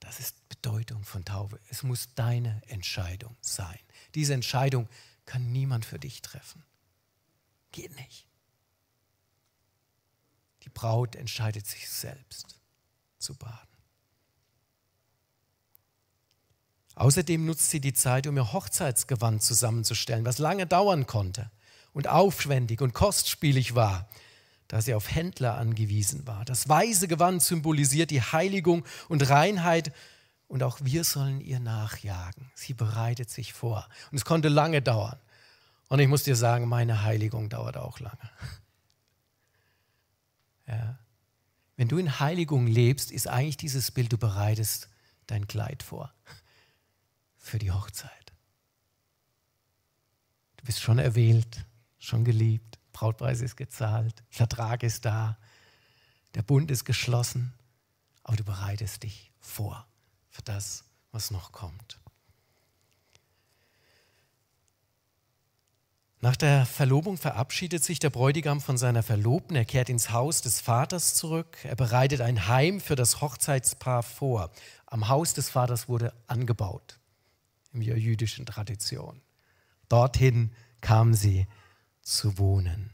Das 0.00 0.18
ist 0.18 0.48
Bedeutung 0.48 1.04
von 1.04 1.24
Taufe. 1.24 1.60
Es 1.68 1.84
muss 1.84 2.14
deine 2.14 2.60
Entscheidung 2.66 3.36
sein. 3.40 3.78
Diese 4.14 4.34
Entscheidung 4.34 4.88
kann 5.24 5.52
niemand 5.52 5.84
für 5.84 5.98
dich 5.98 6.20
treffen. 6.20 6.64
Geht 7.70 7.94
nicht. 7.94 8.26
Die 10.64 10.68
Braut 10.68 11.14
entscheidet 11.14 11.66
sich 11.66 11.88
selbst 11.88 12.58
zu 13.18 13.36
baden. 13.36 13.69
Außerdem 17.00 17.46
nutzt 17.46 17.70
sie 17.70 17.80
die 17.80 17.94
Zeit, 17.94 18.26
um 18.26 18.36
ihr 18.36 18.52
Hochzeitsgewand 18.52 19.42
zusammenzustellen, 19.42 20.26
was 20.26 20.36
lange 20.36 20.66
dauern 20.66 21.06
konnte 21.06 21.50
und 21.94 22.08
aufwendig 22.08 22.82
und 22.82 22.92
kostspielig 22.92 23.74
war, 23.74 24.06
da 24.68 24.82
sie 24.82 24.92
auf 24.92 25.10
Händler 25.10 25.56
angewiesen 25.56 26.26
war. 26.26 26.44
Das 26.44 26.68
weiße 26.68 27.08
Gewand 27.08 27.42
symbolisiert 27.42 28.10
die 28.10 28.20
Heiligung 28.20 28.84
und 29.08 29.30
Reinheit 29.30 29.94
und 30.46 30.62
auch 30.62 30.78
wir 30.82 31.04
sollen 31.04 31.40
ihr 31.40 31.58
nachjagen. 31.58 32.50
Sie 32.54 32.74
bereitet 32.74 33.30
sich 33.30 33.54
vor 33.54 33.88
und 34.10 34.18
es 34.18 34.26
konnte 34.26 34.50
lange 34.50 34.82
dauern. 34.82 35.18
Und 35.88 36.00
ich 36.00 36.08
muss 36.08 36.24
dir 36.24 36.36
sagen, 36.36 36.68
meine 36.68 37.02
Heiligung 37.02 37.48
dauert 37.48 37.78
auch 37.78 37.98
lange. 38.00 38.30
Ja. 40.66 40.98
Wenn 41.78 41.88
du 41.88 41.96
in 41.96 42.20
Heiligung 42.20 42.66
lebst, 42.66 43.10
ist 43.10 43.26
eigentlich 43.26 43.56
dieses 43.56 43.90
Bild, 43.90 44.12
du 44.12 44.18
bereitest 44.18 44.90
dein 45.26 45.48
Kleid 45.48 45.82
vor 45.82 46.12
für 47.40 47.58
die 47.58 47.72
Hochzeit. 47.72 48.32
Du 50.58 50.64
bist 50.66 50.80
schon 50.80 50.98
erwählt, 50.98 51.64
schon 51.98 52.24
geliebt, 52.24 52.78
Brautpreis 52.92 53.40
ist 53.40 53.56
gezahlt, 53.56 54.22
Vertrag 54.28 54.82
ist 54.82 55.06
da, 55.06 55.38
der 56.34 56.42
Bund 56.42 56.70
ist 56.70 56.84
geschlossen, 56.84 57.54
aber 58.22 58.36
du 58.36 58.44
bereitest 58.44 59.02
dich 59.02 59.32
vor 59.40 59.86
für 60.28 60.42
das, 60.42 60.84
was 61.12 61.30
noch 61.30 61.50
kommt. 61.50 61.98
Nach 66.22 66.36
der 66.36 66.66
Verlobung 66.66 67.16
verabschiedet 67.16 67.82
sich 67.82 67.98
der 67.98 68.10
Bräutigam 68.10 68.60
von 68.60 68.76
seiner 68.76 69.02
Verlobten, 69.02 69.56
er 69.56 69.64
kehrt 69.64 69.88
ins 69.88 70.10
Haus 70.10 70.42
des 70.42 70.60
Vaters 70.60 71.14
zurück, 71.14 71.56
er 71.64 71.76
bereitet 71.76 72.20
ein 72.20 72.46
Heim 72.46 72.82
für 72.82 72.96
das 72.96 73.22
Hochzeitspaar 73.22 74.02
vor. 74.02 74.50
Am 74.84 75.08
Haus 75.08 75.32
des 75.32 75.48
Vaters 75.48 75.88
wurde 75.88 76.12
angebaut 76.26 76.99
in 77.72 77.80
der 77.80 77.98
jüdischen 77.98 78.46
Tradition. 78.46 79.20
Dorthin 79.88 80.52
kam 80.80 81.14
sie 81.14 81.46
zu 82.02 82.38
wohnen. 82.38 82.90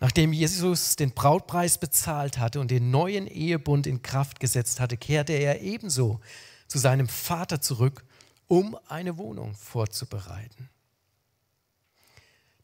Nachdem 0.00 0.32
Jesus 0.32 0.96
den 0.96 1.12
Brautpreis 1.12 1.78
bezahlt 1.78 2.38
hatte 2.38 2.60
und 2.60 2.70
den 2.70 2.90
neuen 2.90 3.26
Ehebund 3.26 3.86
in 3.86 4.02
Kraft 4.02 4.40
gesetzt 4.40 4.80
hatte, 4.80 4.96
kehrte 4.96 5.32
er 5.32 5.62
ebenso 5.62 6.20
zu 6.68 6.78
seinem 6.78 7.08
Vater 7.08 7.60
zurück, 7.60 8.04
um 8.46 8.76
eine 8.88 9.16
Wohnung 9.16 9.54
vorzubereiten. 9.54 10.68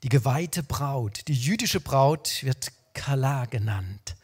Die 0.03 0.09
geweihte 0.09 0.63
Braut, 0.63 1.29
die 1.29 1.35
jüdische 1.35 1.81
Braut 1.81 2.43
wird 2.43 2.73
Kala 2.95 3.47
genannt. 3.47 4.17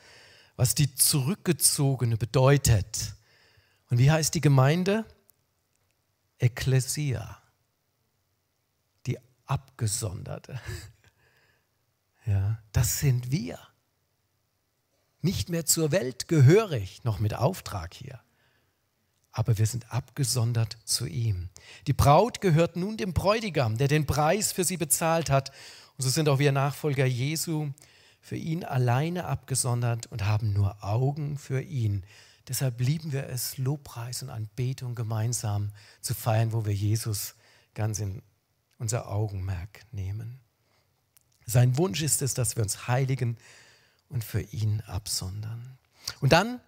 was 0.56 0.74
die 0.74 0.94
Zurückgezogene 0.94 2.16
bedeutet. 2.16 3.14
Und 3.90 3.98
wie 3.98 4.10
heißt 4.10 4.34
die 4.34 4.40
Gemeinde? 4.40 5.04
Ekklesia, 6.38 7.40
die 9.06 9.18
Abgesonderte. 9.46 10.60
Ja, 12.28 12.58
das 12.72 12.98
sind 12.98 13.30
wir. 13.30 13.56
Nicht 15.20 15.48
mehr 15.48 15.64
zur 15.64 15.92
Welt 15.92 16.26
gehörig, 16.26 17.04
noch 17.04 17.20
mit 17.20 17.34
Auftrag 17.34 17.94
hier. 17.94 18.20
Aber 19.30 19.58
wir 19.58 19.66
sind 19.66 19.92
abgesondert 19.92 20.76
zu 20.84 21.06
ihm. 21.06 21.50
Die 21.86 21.92
Braut 21.92 22.40
gehört 22.40 22.74
nun 22.74 22.96
dem 22.96 23.12
Bräutigam, 23.12 23.76
der 23.76 23.86
den 23.86 24.06
Preis 24.06 24.50
für 24.50 24.64
sie 24.64 24.76
bezahlt 24.76 25.30
hat. 25.30 25.50
Und 25.96 26.02
so 26.02 26.08
sind 26.08 26.28
auch 26.28 26.40
wir 26.40 26.50
Nachfolger 26.52 27.06
Jesu 27.06 27.70
für 28.20 28.36
ihn 28.36 28.64
alleine 28.64 29.26
abgesondert 29.26 30.06
und 30.06 30.24
haben 30.24 30.52
nur 30.52 30.82
Augen 30.82 31.38
für 31.38 31.60
ihn. 31.60 32.04
Deshalb 32.48 32.80
lieben 32.80 33.12
wir 33.12 33.28
es, 33.28 33.58
Lobpreis 33.58 34.22
und 34.22 34.30
Anbetung 34.30 34.94
gemeinsam 34.94 35.72
zu 36.00 36.14
feiern, 36.14 36.52
wo 36.52 36.64
wir 36.64 36.74
Jesus 36.74 37.34
ganz 37.74 37.98
in 37.98 38.22
unser 38.78 39.08
Augenmerk 39.08 39.80
nehmen. 39.90 40.40
Sein 41.44 41.76
Wunsch 41.76 42.02
ist 42.02 42.22
es, 42.22 42.34
dass 42.34 42.56
wir 42.56 42.62
uns 42.62 42.88
heiligen 42.88 43.36
und 44.08 44.24
für 44.24 44.40
ihn 44.40 44.80
absondern. 44.82 45.78
Und 46.20 46.32
dann 46.32 46.60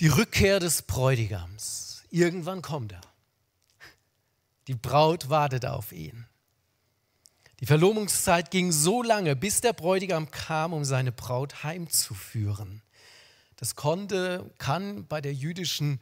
die 0.00 0.08
Rückkehr 0.08 0.60
des 0.60 0.82
Bräutigams. 0.82 2.04
Irgendwann 2.10 2.62
kommt 2.62 2.92
er. 2.92 3.00
Die 4.66 4.74
Braut 4.74 5.28
wartet 5.28 5.66
auf 5.66 5.92
ihn. 5.92 6.26
Die 7.60 7.66
Verlobungszeit 7.66 8.50
ging 8.50 8.72
so 8.72 9.02
lange, 9.02 9.36
bis 9.36 9.60
der 9.60 9.74
Bräutigam 9.74 10.30
kam, 10.30 10.72
um 10.72 10.84
seine 10.84 11.12
Braut 11.12 11.62
heimzuführen. 11.62 12.82
Das 13.60 13.74
konnte, 13.76 14.50
kann 14.56 15.06
bei 15.06 15.20
der 15.20 15.34
jüdischen 15.34 16.00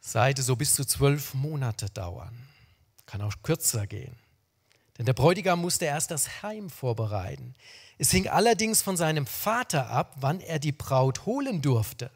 Seite 0.00 0.42
so 0.42 0.56
bis 0.56 0.74
zu 0.74 0.86
zwölf 0.86 1.34
Monate 1.34 1.90
dauern. 1.90 2.34
Kann 3.04 3.20
auch 3.20 3.34
kürzer 3.42 3.86
gehen. 3.86 4.16
Denn 4.96 5.04
der 5.04 5.12
Bräutigam 5.12 5.60
musste 5.60 5.84
erst 5.84 6.10
das 6.10 6.42
Heim 6.42 6.70
vorbereiten. 6.70 7.54
Es 7.98 8.10
hing 8.10 8.26
allerdings 8.26 8.80
von 8.80 8.96
seinem 8.96 9.26
Vater 9.26 9.90
ab, 9.90 10.16
wann 10.20 10.40
er 10.40 10.58
die 10.58 10.72
Braut 10.72 11.26
holen 11.26 11.60
durfte. 11.60 12.10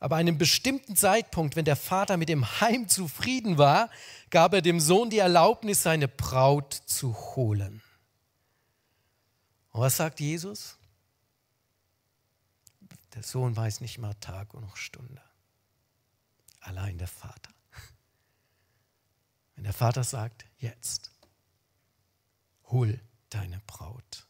Aber 0.00 0.16
einem 0.16 0.36
bestimmten 0.36 0.96
Zeitpunkt, 0.96 1.54
wenn 1.54 1.64
der 1.64 1.76
Vater 1.76 2.16
mit 2.16 2.28
dem 2.28 2.60
Heim 2.60 2.88
zufrieden 2.88 3.58
war, 3.58 3.88
gab 4.30 4.52
er 4.52 4.62
dem 4.62 4.80
Sohn 4.80 5.10
die 5.10 5.18
Erlaubnis, 5.18 5.84
seine 5.84 6.08
Braut 6.08 6.74
zu 6.74 7.14
holen. 7.36 7.82
Und 9.70 9.82
was 9.82 9.96
sagt 9.96 10.18
Jesus? 10.18 10.77
Der 13.18 13.24
Sohn 13.24 13.56
weiß 13.56 13.80
nicht 13.80 13.98
mal 13.98 14.14
Tag 14.14 14.54
und 14.54 14.60
noch 14.60 14.76
Stunde. 14.76 15.20
Allein 16.60 16.98
der 16.98 17.08
Vater. 17.08 17.50
Wenn 19.56 19.64
der 19.64 19.72
Vater 19.72 20.04
sagt, 20.04 20.44
jetzt, 20.58 21.10
hol 22.66 23.00
deine 23.30 23.60
Braut. 23.66 24.24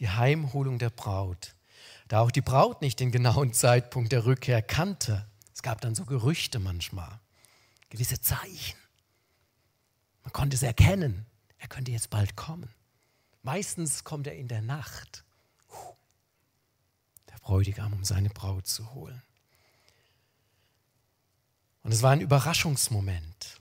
Die 0.00 0.10
Heimholung 0.10 0.80
der 0.80 0.90
Braut 0.90 1.54
da 2.08 2.18
auch 2.18 2.32
die 2.32 2.40
Braut 2.40 2.82
nicht 2.82 2.98
den 2.98 3.12
genauen 3.12 3.52
Zeitpunkt 3.52 4.10
der 4.10 4.26
Rückkehr 4.26 4.60
kannte. 4.60 5.24
Es 5.54 5.62
gab 5.62 5.80
dann 5.80 5.94
so 5.94 6.04
Gerüchte 6.04 6.58
manchmal, 6.58 7.20
gewisse 7.88 8.20
Zeichen. 8.20 8.76
Man 10.24 10.32
konnte 10.32 10.56
es 10.56 10.64
erkennen, 10.64 11.24
er 11.58 11.68
könnte 11.68 11.92
jetzt 11.92 12.10
bald 12.10 12.34
kommen. 12.34 12.68
Meistens 13.44 14.02
kommt 14.02 14.26
er 14.26 14.34
in 14.34 14.48
der 14.48 14.60
Nacht, 14.60 15.22
Bräutigam, 17.42 17.92
um 17.92 18.04
seine 18.04 18.30
Braut 18.30 18.66
zu 18.66 18.94
holen. 18.94 19.22
Und 21.82 21.92
es 21.92 22.02
war 22.02 22.12
ein 22.12 22.20
Überraschungsmoment. 22.20 23.60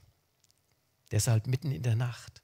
Deshalb 1.11 1.47
mitten 1.47 1.71
in 1.71 1.83
der 1.83 1.95
Nacht 1.95 2.41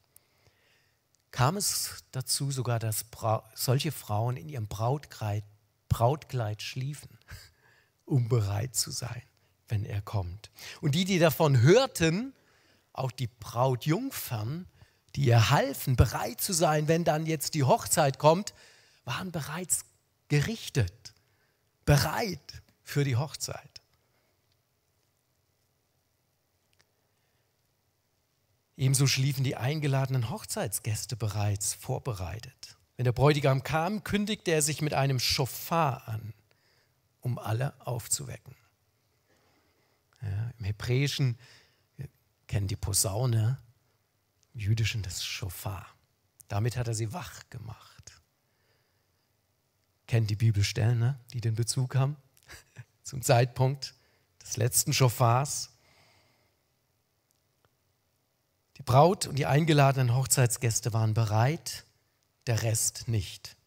kam 1.32 1.56
es 1.56 2.04
dazu 2.12 2.52
sogar, 2.52 2.80
dass 2.80 3.06
solche 3.54 3.92
Frauen 3.92 4.38
in 4.38 4.50
ihrem 4.50 4.68
Brautkleid 4.68 5.44
Brautkleid 5.90 6.62
schliefen, 6.62 7.18
um 8.06 8.28
bereit 8.30 8.76
zu 8.76 8.92
sein, 8.92 9.22
wenn 9.68 9.86
er 9.86 10.02
kommt. 10.02 10.50
Und 10.82 10.96
die, 10.96 11.06
die 11.06 11.20
davon 11.20 11.62
hörten, 11.62 12.34
auch 12.94 13.12
die 13.12 13.28
Brautjungfern, 13.28 14.68
die 15.16 15.26
ihr 15.26 15.50
halfen, 15.50 15.96
bereit 15.96 16.42
zu 16.42 16.54
sein, 16.54 16.88
wenn 16.88 17.04
dann 17.04 17.26
jetzt 17.26 17.54
die 17.54 17.64
Hochzeit 17.64 18.20
kommt, 18.20 18.54
waren 19.06 19.32
bereits 19.32 19.86
gerichtet, 20.28 21.14
bereit 21.88 22.62
für 22.84 23.04
die 23.04 23.16
Hochzeit. 23.16 23.82
Ebenso 28.76 29.08
schliefen 29.08 29.44
die 29.44 29.56
eingeladenen 29.56 30.30
Hochzeitsgäste 30.30 31.16
bereits 31.16 31.74
vorbereitet. 31.74 32.78
Wenn 32.96 33.06
der 33.06 33.14
Bräutigam 33.14 33.64
kam, 33.64 34.04
kündigte 34.04 34.52
er 34.52 34.62
sich 34.62 34.82
mit 34.82 34.94
einem 34.94 35.20
Schofar 35.20 36.08
an, 36.08 36.34
um 37.22 37.40
alle 37.40 37.74
aufzuwecken. 37.86 38.56
Ja, 40.22 40.52
Im 40.60 40.66
Hebräischen 40.66 41.40
wir 41.96 42.10
kennen 42.48 42.68
die 42.68 42.76
Posaune, 42.76 43.58
im 44.54 44.60
Jüdischen 44.60 45.04
das 45.04 45.24
Schofar. 45.26 45.88
Damit 46.50 46.76
hat 46.76 46.88
er 46.88 46.94
sie 46.94 47.14
wach 47.14 47.50
gemacht. 47.50 47.97
Kennt 50.08 50.30
die 50.30 50.36
Bibelstellen, 50.36 51.00
ne, 51.00 51.20
die 51.34 51.42
den 51.42 51.56
Bezug 51.56 51.96
haben 51.96 52.16
zum 53.04 53.22
Zeitpunkt 53.22 53.94
des 54.42 54.58
letzten 54.58 54.94
Schofars. 54.94 55.70
Die 58.78 58.84
Braut 58.84 59.28
und 59.28 59.38
die 59.38 59.46
eingeladenen 59.46 60.16
Hochzeitsgäste 60.16 60.94
waren 60.94 61.14
bereit 61.14 61.84
der 62.48 62.64
Rest 62.64 63.08
nicht. 63.08 63.58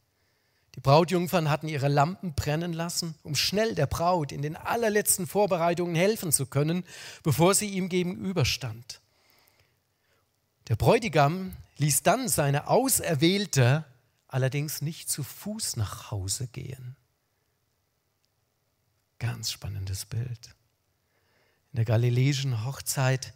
Die 0.77 0.81
Brautjungfern 0.81 1.51
hatten 1.51 1.69
ihre 1.69 1.89
Lampen 1.89 2.33
brennen 2.33 2.73
lassen, 2.73 3.15
um 3.23 3.35
schnell 3.35 3.75
der 3.75 3.87
Braut 3.87 4.33
in 4.33 4.41
den 4.41 4.57
allerletzten 4.57 5.27
Vorbereitungen 5.27 5.95
helfen 5.95 6.33
zu 6.33 6.47
können, 6.47 6.85
bevor 7.23 7.55
sie 7.55 7.69
ihm 7.69 7.89
gegenüberstand. 7.89 9.01
Der 10.69 10.77
Bräutigam 10.77 11.57
ließ 11.79 12.03
dann 12.03 12.29
seine 12.29 12.69
Auserwählte 12.69 13.85
allerdings 14.33 14.83
nicht 14.83 15.11
zu 15.11 15.23
Fuß 15.23 15.77
nach 15.77 16.11
Hause 16.11 16.47
gehen. 16.49 16.97
Ganz 19.19 19.51
spannendes 19.51 20.07
Bild. 20.07 20.55
In 21.73 21.77
der 21.77 21.85
galiläischen 21.85 22.65
Hochzeit 22.65 23.35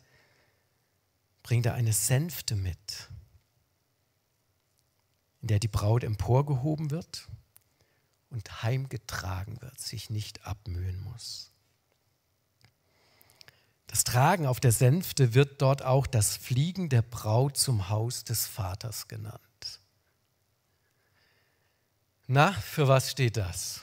bringt 1.43 1.67
er 1.67 1.75
eine 1.75 1.93
Sänfte 1.93 2.57
mit 2.57 3.09
in 5.45 5.49
der 5.49 5.59
die 5.59 5.69
Braut 5.69 6.05
emporgehoben 6.05 6.91
wird 6.91 7.29
und 8.31 8.63
heimgetragen 8.63 9.61
wird, 9.61 9.79
sich 9.79 10.09
nicht 10.09 10.47
abmühen 10.47 10.99
muss. 11.05 11.53
Das 13.87 14.05
Tragen 14.05 14.47
auf 14.47 14.59
der 14.59 14.73
Sänfte 14.73 15.35
wird 15.35 15.61
dort 15.61 15.83
auch 15.83 16.07
das 16.07 16.39
Fliegen 16.39 16.89
der 16.89 17.03
Braut 17.03 17.59
zum 17.59 17.91
Haus 17.91 18.25
des 18.25 18.47
Vaters 18.47 19.07
genannt. 19.07 19.39
Na, 22.27 22.53
für 22.53 22.89
was 22.89 23.11
steht 23.11 23.37
das? 23.37 23.83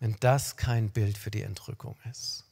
Wenn 0.00 0.16
das 0.20 0.56
kein 0.56 0.90
Bild 0.90 1.18
für 1.18 1.30
die 1.30 1.42
Entrückung 1.42 1.96
ist. 2.10 2.44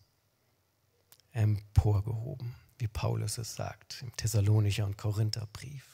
Emporgehoben, 1.33 2.55
wie 2.79 2.89
Paulus 2.89 3.39
es 3.39 3.55
sagt 3.55 4.03
im 4.03 4.15
Thessalonicher 4.17 4.85
und 4.85 4.99
Korintherbrief. 4.99 5.85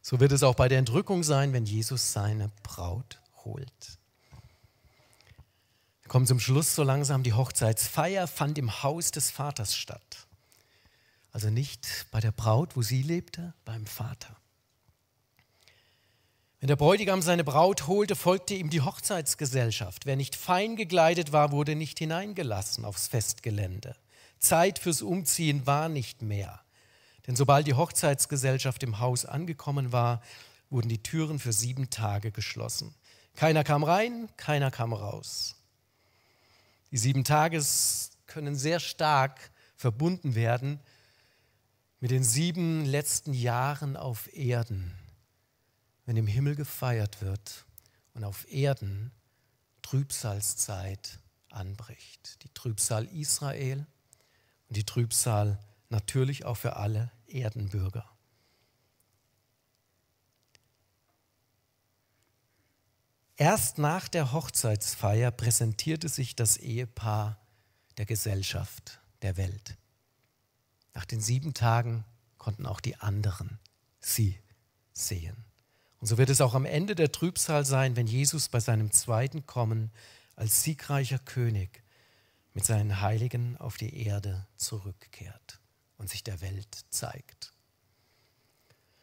So 0.00 0.20
wird 0.20 0.32
es 0.32 0.42
auch 0.42 0.54
bei 0.54 0.68
der 0.68 0.78
Entrückung 0.78 1.22
sein, 1.22 1.52
wenn 1.52 1.64
Jesus 1.64 2.12
seine 2.12 2.50
Braut 2.62 3.20
holt. 3.44 3.98
Wir 6.02 6.08
kommen 6.08 6.26
zum 6.26 6.40
Schluss 6.40 6.74
so 6.74 6.82
langsam. 6.82 7.22
Die 7.22 7.32
Hochzeitsfeier 7.32 8.26
fand 8.26 8.58
im 8.58 8.82
Haus 8.82 9.10
des 9.10 9.30
Vaters 9.30 9.76
statt. 9.76 10.26
Also 11.32 11.50
nicht 11.50 12.06
bei 12.10 12.20
der 12.20 12.32
Braut, 12.32 12.76
wo 12.76 12.82
sie 12.82 13.02
lebte, 13.02 13.54
beim 13.64 13.86
Vater. 13.86 14.36
Wenn 16.62 16.68
der 16.68 16.76
Bräutigam 16.76 17.22
seine 17.22 17.42
Braut 17.42 17.88
holte, 17.88 18.14
folgte 18.14 18.54
ihm 18.54 18.70
die 18.70 18.82
Hochzeitsgesellschaft. 18.82 20.06
Wer 20.06 20.14
nicht 20.14 20.36
fein 20.36 20.76
gekleidet 20.76 21.32
war, 21.32 21.50
wurde 21.50 21.74
nicht 21.74 21.98
hineingelassen 21.98 22.84
aufs 22.84 23.08
Festgelände. 23.08 23.96
Zeit 24.38 24.78
fürs 24.78 25.02
Umziehen 25.02 25.66
war 25.66 25.88
nicht 25.88 26.22
mehr. 26.22 26.60
Denn 27.26 27.34
sobald 27.34 27.66
die 27.66 27.74
Hochzeitsgesellschaft 27.74 28.84
im 28.84 29.00
Haus 29.00 29.24
angekommen 29.24 29.90
war, 29.90 30.22
wurden 30.70 30.88
die 30.88 31.02
Türen 31.02 31.40
für 31.40 31.52
sieben 31.52 31.90
Tage 31.90 32.30
geschlossen. 32.30 32.94
Keiner 33.34 33.64
kam 33.64 33.82
rein, 33.82 34.28
keiner 34.36 34.70
kam 34.70 34.92
raus. 34.92 35.56
Die 36.92 36.98
sieben 36.98 37.24
Tage 37.24 37.60
können 38.28 38.54
sehr 38.54 38.78
stark 38.78 39.50
verbunden 39.74 40.36
werden 40.36 40.78
mit 41.98 42.12
den 42.12 42.22
sieben 42.22 42.84
letzten 42.84 43.34
Jahren 43.34 43.96
auf 43.96 44.32
Erden, 44.32 44.96
wenn 46.04 46.16
im 46.16 46.26
Himmel 46.26 46.56
gefeiert 46.56 47.20
wird 47.20 47.64
und 48.14 48.24
auf 48.24 48.50
Erden 48.50 49.12
Trübsalzeit 49.82 51.18
anbricht. 51.50 52.42
Die 52.42 52.48
Trübsal 52.54 53.06
Israel 53.06 53.86
und 54.68 54.76
die 54.76 54.84
Trübsal 54.84 55.58
natürlich 55.90 56.44
auch 56.44 56.56
für 56.56 56.76
alle 56.76 57.10
Erdenbürger. 57.26 58.08
Erst 63.36 63.78
nach 63.78 64.08
der 64.08 64.32
Hochzeitsfeier 64.32 65.30
präsentierte 65.30 66.08
sich 66.08 66.36
das 66.36 66.56
Ehepaar 66.58 67.40
der 67.96 68.06
Gesellschaft, 68.06 69.00
der 69.22 69.36
Welt. 69.36 69.76
Nach 70.94 71.04
den 71.04 71.20
sieben 71.20 71.54
Tagen 71.54 72.04
konnten 72.38 72.66
auch 72.66 72.80
die 72.80 72.96
anderen 72.96 73.58
sie 74.00 74.38
sehen. 74.92 75.44
Und 76.02 76.08
so 76.08 76.18
wird 76.18 76.30
es 76.30 76.40
auch 76.40 76.54
am 76.54 76.64
Ende 76.64 76.96
der 76.96 77.12
Trübsal 77.12 77.64
sein, 77.64 77.94
wenn 77.94 78.08
Jesus 78.08 78.48
bei 78.48 78.58
seinem 78.58 78.90
zweiten 78.90 79.46
Kommen 79.46 79.92
als 80.34 80.64
siegreicher 80.64 81.20
König 81.20 81.84
mit 82.54 82.64
seinen 82.64 83.00
Heiligen 83.00 83.56
auf 83.58 83.76
die 83.76 84.04
Erde 84.04 84.48
zurückkehrt 84.56 85.60
und 85.98 86.10
sich 86.10 86.24
der 86.24 86.40
Welt 86.40 86.86
zeigt. 86.90 87.52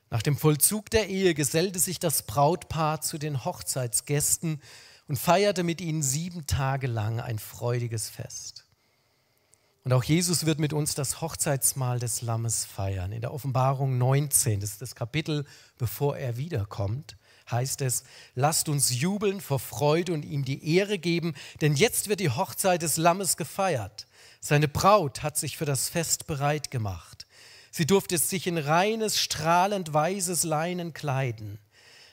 Nach 0.10 0.22
dem 0.22 0.36
Vollzug 0.36 0.90
der 0.90 1.08
Ehe 1.08 1.34
gesellte 1.36 1.80
sich 1.80 2.00
das 2.00 2.24
Brautpaar 2.24 3.00
zu 3.00 3.18
den 3.18 3.46
Hochzeitsgästen 3.46 4.62
und 5.08 5.18
feierte 5.18 5.64
mit 5.64 5.80
ihnen 5.80 6.04
sieben 6.04 6.48
Tage 6.48 6.88
lang 6.88 7.22
ein 7.22 7.40
freudiges 7.40 8.10
Fest. 8.10 8.66
Und 9.90 9.96
auch 9.96 10.04
Jesus 10.04 10.46
wird 10.46 10.60
mit 10.60 10.72
uns 10.72 10.94
das 10.94 11.20
Hochzeitsmahl 11.20 11.98
des 11.98 12.22
Lammes 12.22 12.64
feiern. 12.64 13.12
In 13.12 13.22
der 13.22 13.34
Offenbarung 13.34 13.98
19, 13.98 14.60
das 14.60 14.74
ist 14.74 14.84
das 14.84 14.94
Kapitel, 14.94 15.46
bevor 15.80 16.16
er 16.16 16.38
wiederkommt, 16.38 17.18
heißt 17.50 17.82
es, 17.82 18.04
lasst 18.36 18.70
uns 18.70 19.02
jubeln 19.02 19.42
vor 19.42 19.58
Freude 19.58 20.14
und 20.14 20.26
ihm 20.26 20.46
die 20.46 20.76
Ehre 20.76 21.00
geben, 21.00 21.34
denn 21.62 21.74
jetzt 21.74 22.08
wird 22.08 22.20
die 22.20 22.30
Hochzeit 22.30 22.84
des 22.84 22.98
Lammes 22.98 23.36
gefeiert. 23.36 24.06
Seine 24.40 24.68
Braut 24.68 25.24
hat 25.24 25.38
sich 25.38 25.58
für 25.58 25.66
das 25.66 25.90
Fest 25.90 26.28
bereit 26.28 26.70
gemacht. 26.70 27.26
Sie 27.72 27.88
durfte 27.88 28.20
sich 28.20 28.46
in 28.46 28.60
reines, 28.60 29.20
strahlend 29.20 29.92
weißes 29.92 30.44
Leinen 30.44 30.94
kleiden. 30.94 31.58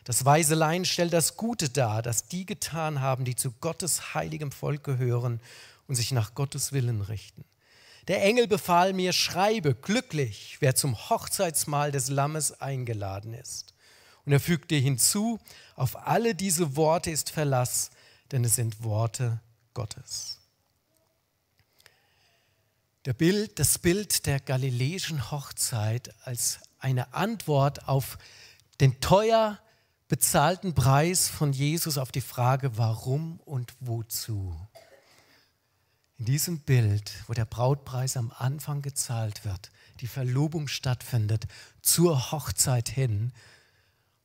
Das 0.04 0.24
weiße 0.24 0.54
Lein 0.54 0.86
stellt 0.86 1.12
das 1.12 1.36
Gute 1.36 1.68
dar, 1.68 2.00
das 2.00 2.26
die 2.26 2.46
getan 2.46 3.02
haben, 3.02 3.26
die 3.26 3.36
zu 3.36 3.52
Gottes 3.52 4.14
heiligem 4.14 4.50
Volk 4.50 4.82
gehören 4.82 5.42
und 5.88 5.94
sich 5.94 6.10
nach 6.10 6.34
Gottes 6.34 6.72
Willen 6.72 7.02
richten. 7.02 7.44
Der 8.08 8.22
Engel 8.22 8.46
befahl 8.46 8.92
mir, 8.92 9.12
schreibe 9.12 9.74
glücklich, 9.74 10.56
wer 10.60 10.74
zum 10.74 10.96
Hochzeitsmahl 11.10 11.90
des 11.90 12.08
Lammes 12.08 12.60
eingeladen 12.60 13.34
ist. 13.34 13.74
Und 14.24 14.32
er 14.32 14.40
fügte 14.40 14.76
hinzu, 14.76 15.38
auf 15.74 16.06
alle 16.06 16.34
diese 16.34 16.76
Worte 16.76 17.10
ist 17.10 17.30
Verlass, 17.30 17.90
denn 18.32 18.44
es 18.44 18.56
sind 18.56 18.82
Worte 18.82 19.40
Gottes. 19.74 20.38
Bild, 23.14 23.58
das 23.58 23.78
Bild 23.78 24.26
der 24.26 24.40
galiläischen 24.40 25.30
Hochzeit 25.30 26.12
als 26.24 26.58
eine 26.78 27.14
Antwort 27.14 27.88
auf 27.88 28.18
den 28.80 29.00
teuer 29.00 29.60
bezahlten 30.08 30.74
Preis 30.74 31.28
von 31.28 31.52
Jesus 31.52 31.98
auf 31.98 32.12
die 32.12 32.20
Frage, 32.20 32.76
warum 32.78 33.40
und 33.44 33.74
wozu. 33.80 34.56
In 36.18 36.24
diesem 36.24 36.60
Bild, 36.60 37.12
wo 37.26 37.34
der 37.34 37.44
Brautpreis 37.44 38.16
am 38.16 38.32
Anfang 38.36 38.80
gezahlt 38.80 39.44
wird, 39.44 39.70
die 40.00 40.06
Verlobung 40.06 40.66
stattfindet, 40.66 41.46
zur 41.82 42.32
Hochzeit 42.32 42.88
hin 42.88 43.32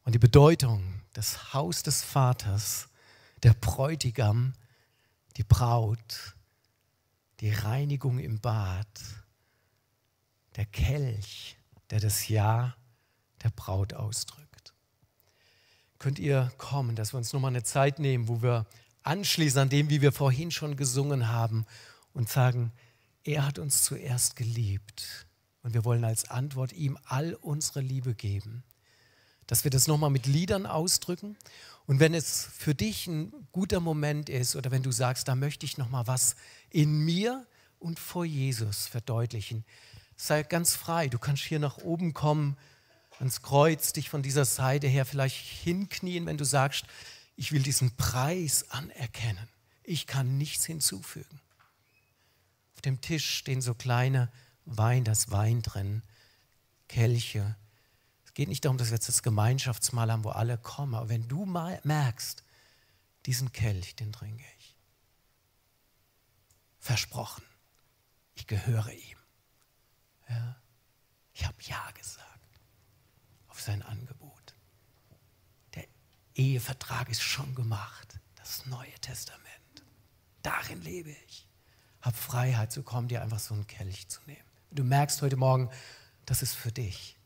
und 0.04 0.14
die 0.14 0.20
Bedeutung, 0.20 1.02
das 1.14 1.54
Haus 1.54 1.84
des 1.84 2.02
Vaters, 2.02 2.88
der 3.44 3.54
Bräutigam, 3.54 4.54
die 5.36 5.44
Braut, 5.44 6.36
die 7.42 7.52
Reinigung 7.52 8.20
im 8.20 8.40
Bad, 8.40 8.88
der 10.56 10.66
Kelch, 10.66 11.58
der 11.90 12.00
das 12.00 12.28
Ja 12.30 12.76
der 13.44 13.50
Braut 13.50 13.94
ausdrückt. 13.94 14.74
Könnt 16.00 16.20
ihr 16.20 16.52
kommen, 16.58 16.96
dass 16.96 17.14
wir 17.14 17.18
uns 17.18 17.34
nochmal 17.34 17.50
eine 17.50 17.64
Zeit 17.64 18.00
nehmen, 18.00 18.28
wo 18.28 18.42
wir 18.42 18.66
anschließen 19.04 19.62
an 19.62 19.70
dem, 19.70 19.90
wie 19.90 20.02
wir 20.02 20.12
vorhin 20.12 20.52
schon 20.52 20.76
gesungen 20.76 21.28
haben 21.30 21.66
und 22.14 22.30
sagen, 22.30 22.72
er 23.24 23.46
hat 23.46 23.60
uns 23.60 23.84
zuerst 23.84 24.36
geliebt 24.36 25.28
und 25.64 25.74
wir 25.74 25.86
wollen 25.86 26.04
als 26.04 26.30
Antwort 26.30 26.74
ihm 26.74 26.98
all 27.06 27.36
unsere 27.36 27.82
Liebe 27.82 28.14
geben. 28.16 28.64
Dass 29.48 29.64
wir 29.64 29.72
das 29.72 29.88
nochmal 29.88 30.10
mit 30.10 30.26
Liedern 30.28 30.66
ausdrücken 30.66 31.38
und 31.86 32.00
wenn 32.00 32.14
es 32.14 32.48
für 32.58 32.74
dich 32.74 33.08
ein 33.08 33.34
guter 33.52 33.80
Moment 33.80 34.30
ist 34.30 34.56
oder 34.56 34.72
wenn 34.72 34.84
du 34.84 34.92
sagst, 34.92 35.28
da 35.28 35.36
möchte 35.36 35.66
ich 35.66 35.78
nochmal 35.78 36.08
was 36.08 36.36
in 36.70 37.00
mir 37.04 37.46
und 37.80 38.00
vor 38.00 38.26
Jesus 38.26 38.88
verdeutlichen, 38.88 39.66
sei 40.16 40.44
ganz 40.44 40.76
frei. 40.76 41.08
Du 41.08 41.20
kannst 41.20 41.44
hier 41.44 41.60
nach 41.60 41.80
oben 41.80 42.14
kommen, 42.14 42.56
ans 43.20 43.42
Kreuz, 43.42 43.94
dich 43.94 44.10
von 44.10 44.22
dieser 44.22 44.46
Seite 44.46 44.88
her 44.88 45.06
vielleicht 45.06 45.36
hinknien, 45.36 46.26
wenn 46.26 46.38
du 46.38 46.46
sagst, 46.46 46.86
ich 47.36 47.52
will 47.52 47.64
diesen 47.64 47.96
Preis 47.96 48.70
anerkennen. 48.70 49.48
Ich 49.84 50.08
kann 50.08 50.38
nichts 50.38 50.66
hinzufügen. 50.66 51.42
Auf 52.76 52.82
dem 52.82 53.02
Tisch 53.02 53.38
stehen 53.38 53.62
so 53.62 53.74
kleine 53.74 54.32
Wein, 54.66 55.04
das 55.04 55.32
Wein 55.32 55.62
drin, 55.62 56.04
Kelche. 56.88 57.56
Es 58.26 58.34
geht 58.34 58.50
nicht 58.50 58.66
darum, 58.66 58.78
dass 58.78 58.90
wir 58.90 58.96
jetzt 58.96 59.08
das 59.08 59.24
Gemeinschaftsmahl 59.24 60.12
haben, 60.12 60.24
wo 60.24 60.30
alle 60.30 60.58
kommen. 60.58 60.96
Aber 60.96 61.10
wenn 61.10 61.28
du 61.28 61.46
merkst, 61.46 62.44
diesen 63.26 63.52
Kelch, 63.52 63.96
den 63.96 64.12
trinke 64.12 64.46
ich. 64.60 64.78
Versprochen, 66.80 67.44
ich 68.34 68.48
gehöre 68.48 68.90
ihm. 68.92 69.18
Ja, 70.30 70.56
ich 71.34 71.46
habe 71.46 71.58
Ja 71.62 71.92
gesagt 71.92 72.60
auf 73.48 73.62
sein 73.62 73.82
Angebot. 73.84 74.41
Ehevertrag 76.36 77.10
ist 77.10 77.22
schon 77.22 77.54
gemacht. 77.56 78.20
Das 78.36 78.66
Neue 78.66 78.94
Testament. 79.02 79.42
Darin 80.44 80.82
lebe 80.82 81.12
ich. 81.28 81.48
Hab 82.02 82.16
Freiheit 82.16 82.72
zu 82.72 82.84
kommen, 82.84 83.08
dir 83.08 83.22
einfach 83.22 83.40
so 83.40 83.54
einen 83.54 83.68
Kelch 83.68 84.08
zu 84.08 84.20
nehmen. 84.26 84.40
Du 84.72 84.84
merkst 84.84 85.22
heute 85.22 85.38
Morgen, 85.38 85.70
das 86.26 86.42
ist 86.42 86.54
für 86.54 86.72
dich. 86.72 87.18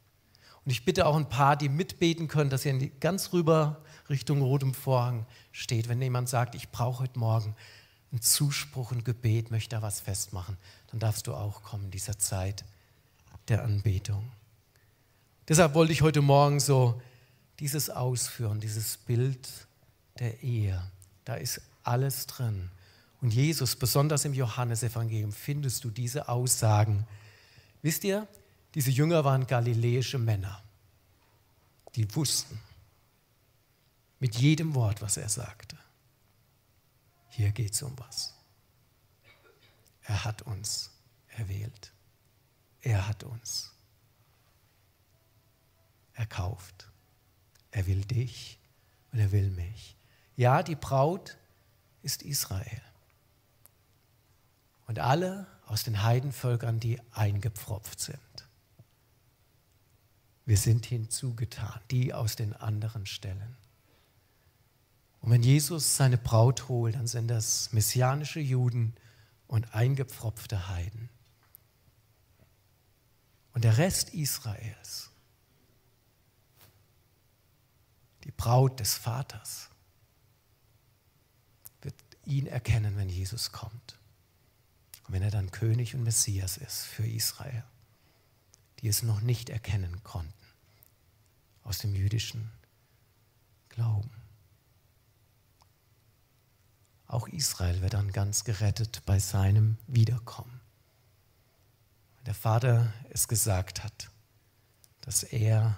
Und 0.66 0.72
ich 0.72 0.84
bitte 0.84 1.06
auch 1.06 1.16
ein 1.16 1.30
paar, 1.30 1.56
die 1.56 1.70
mitbeten 1.70 2.28
können, 2.28 2.50
dass 2.50 2.66
ihr 2.66 2.90
ganz 3.00 3.32
rüber 3.34 3.84
Richtung 4.10 4.42
rotem 4.42 4.74
Vorhang 4.74 5.26
steht. 5.52 5.88
Wenn 5.88 6.02
jemand 6.02 6.28
sagt, 6.28 6.56
ich 6.56 6.70
brauche 6.70 7.04
heute 7.04 7.20
Morgen 7.20 7.56
einen 8.12 8.22
Zuspruch, 8.22 8.92
ein 8.92 9.04
Gebet, 9.04 9.52
möchte 9.52 9.76
da 9.76 9.82
was 9.82 10.00
festmachen, 10.00 10.58
dann 10.88 11.00
darfst 11.00 11.28
du 11.28 11.34
auch 11.34 11.62
kommen 11.64 11.86
in 11.86 11.92
dieser 11.92 12.18
Zeit 12.18 12.66
der 13.48 13.64
Anbetung. 13.64 14.32
Deshalb 15.48 15.76
wollte 15.76 15.94
ich 15.94 16.02
heute 16.02 16.22
Morgen 16.22 16.60
so 16.60 17.00
dieses 17.60 17.90
Ausführen, 17.90 18.60
dieses 18.60 18.98
Bild 18.98 19.48
der 20.20 20.44
Ehe, 20.44 20.82
da 21.24 21.36
ist 21.36 21.62
alles 21.84 22.28
drin. 22.28 22.70
Und 23.22 23.34
Jesus, 23.34 23.76
besonders 23.76 24.26
im 24.26 24.34
Johannesevangelium, 24.34 25.32
findest 25.32 25.84
du 25.84 25.90
diese 25.90 26.28
Aussagen. 26.28 27.08
Wisst 27.82 28.04
ihr, 28.04 28.28
diese 28.76 28.92
Jünger 28.92 29.24
waren 29.24 29.48
galiläische 29.48 30.20
Männer, 30.20 30.62
die 31.96 32.14
wussten 32.16 32.60
mit 34.20 34.36
jedem 34.36 34.76
Wort, 34.76 35.02
was 35.02 35.18
er 35.18 35.30
sagte. 35.30 35.78
Hier 37.30 37.52
geht 37.52 37.74
es 37.74 37.82
um 37.82 37.98
was. 38.00 38.34
Er 40.04 40.24
hat 40.24 40.42
uns 40.44 40.92
erwählt. 41.30 41.92
Er 42.82 43.08
hat 43.08 43.24
uns 43.24 43.72
erkauft. 46.14 46.88
Er 47.76 47.88
will 47.88 48.06
dich 48.06 48.58
und 49.12 49.20
er 49.20 49.34
will 49.34 49.50
mich. 49.50 49.98
Ja, 50.38 50.64
die 50.64 50.76
Braut 50.76 51.38
ist 52.04 52.24
Israel. 52.24 52.82
Und 54.88 55.00
alle 55.00 55.46
aus 55.66 55.84
den 55.84 56.02
Heidenvölkern, 56.02 56.80
die 56.80 57.02
eingepfropft 57.12 58.00
sind. 58.00 58.18
Wir 60.46 60.56
sind 60.56 60.86
hinzugetan, 60.86 61.82
die 61.92 62.14
aus 62.14 62.38
den 62.38 62.54
anderen 62.54 63.06
Stellen. 63.06 63.58
Und 65.20 65.32
wenn 65.32 65.44
Jesus 65.44 65.98
seine 65.98 66.18
Braut 66.18 66.70
holt, 66.70 66.96
dann 66.96 67.08
sind 67.08 67.28
das 67.28 67.74
messianische 67.74 68.40
Juden 68.40 68.96
und 69.48 69.76
eingepfropfte 69.76 70.70
Heiden. 70.70 71.10
Und 73.52 73.66
der 73.66 73.78
Rest 73.78 74.14
Israels 74.14 75.12
die 78.26 78.32
Braut 78.32 78.80
des 78.80 78.96
Vaters, 78.96 79.70
wird 81.82 81.96
ihn 82.26 82.48
erkennen, 82.48 82.98
wenn 82.98 83.10
Jesus 83.10 83.52
kommt. 83.52 84.00
Und 85.08 85.14
wenn 85.14 85.22
er 85.22 85.32
dann 85.32 85.52
König 85.52 85.96
und 85.96 86.04
Messias 86.04 86.58
ist 86.58 86.84
für 86.84 87.08
Israel, 87.08 87.64
die 88.80 88.88
es 88.88 89.04
noch 89.04 89.22
nicht 89.22 89.50
erkennen 89.50 90.04
konnten 90.04 90.34
aus 91.64 91.78
dem 91.78 91.96
jüdischen 91.96 92.52
glauben. 93.70 94.12
Auch 97.08 97.28
Israel 97.28 97.82
wird 97.82 97.94
dann 97.94 98.12
ganz 98.12 98.44
gerettet 98.44 99.04
bei 99.06 99.20
seinem 99.20 99.78
Wiederkommen. 99.86 100.60
Der 102.26 102.34
Vater 102.34 102.92
es 103.12 103.28
gesagt 103.28 103.84
hat, 103.84 104.10
dass 105.02 105.22
er 105.22 105.78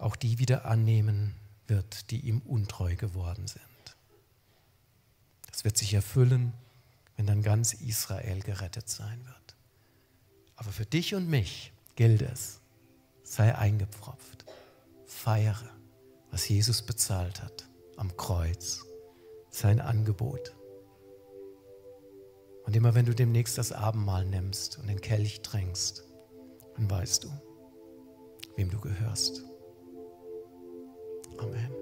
auch 0.00 0.16
die 0.16 0.38
wieder 0.38 0.64
annehmen 0.64 1.34
wird, 1.66 2.10
die 2.10 2.20
ihm 2.20 2.40
untreu 2.40 2.96
geworden 2.96 3.46
sind. 3.46 3.62
Das 5.50 5.64
wird 5.64 5.76
sich 5.76 5.94
erfüllen, 5.94 6.52
wenn 7.16 7.26
dann 7.26 7.42
ganz 7.42 7.74
Israel 7.74 8.40
gerettet 8.40 8.88
sein 8.88 9.24
wird. 9.26 9.56
Aber 10.56 10.72
für 10.72 10.86
dich 10.86 11.14
und 11.14 11.28
mich 11.28 11.72
gilt 11.96 12.22
es, 12.22 12.60
sei 13.22 13.54
eingepfropft, 13.54 14.46
feiere, 15.06 15.68
was 16.30 16.48
Jesus 16.48 16.82
bezahlt 16.82 17.42
hat 17.42 17.68
am 17.96 18.16
Kreuz, 18.16 18.84
sein 19.50 19.80
Angebot. 19.80 20.54
Und 22.64 22.74
immer 22.74 22.94
wenn 22.94 23.04
du 23.04 23.14
demnächst 23.14 23.58
das 23.58 23.72
Abendmahl 23.72 24.24
nimmst 24.24 24.78
und 24.78 24.86
den 24.86 25.00
Kelch 25.00 25.42
trinkst, 25.42 26.04
dann 26.76 26.90
weißt 26.90 27.24
du, 27.24 27.30
wem 28.56 28.70
du 28.70 28.80
gehörst. 28.80 29.49
Amen. 31.40 31.70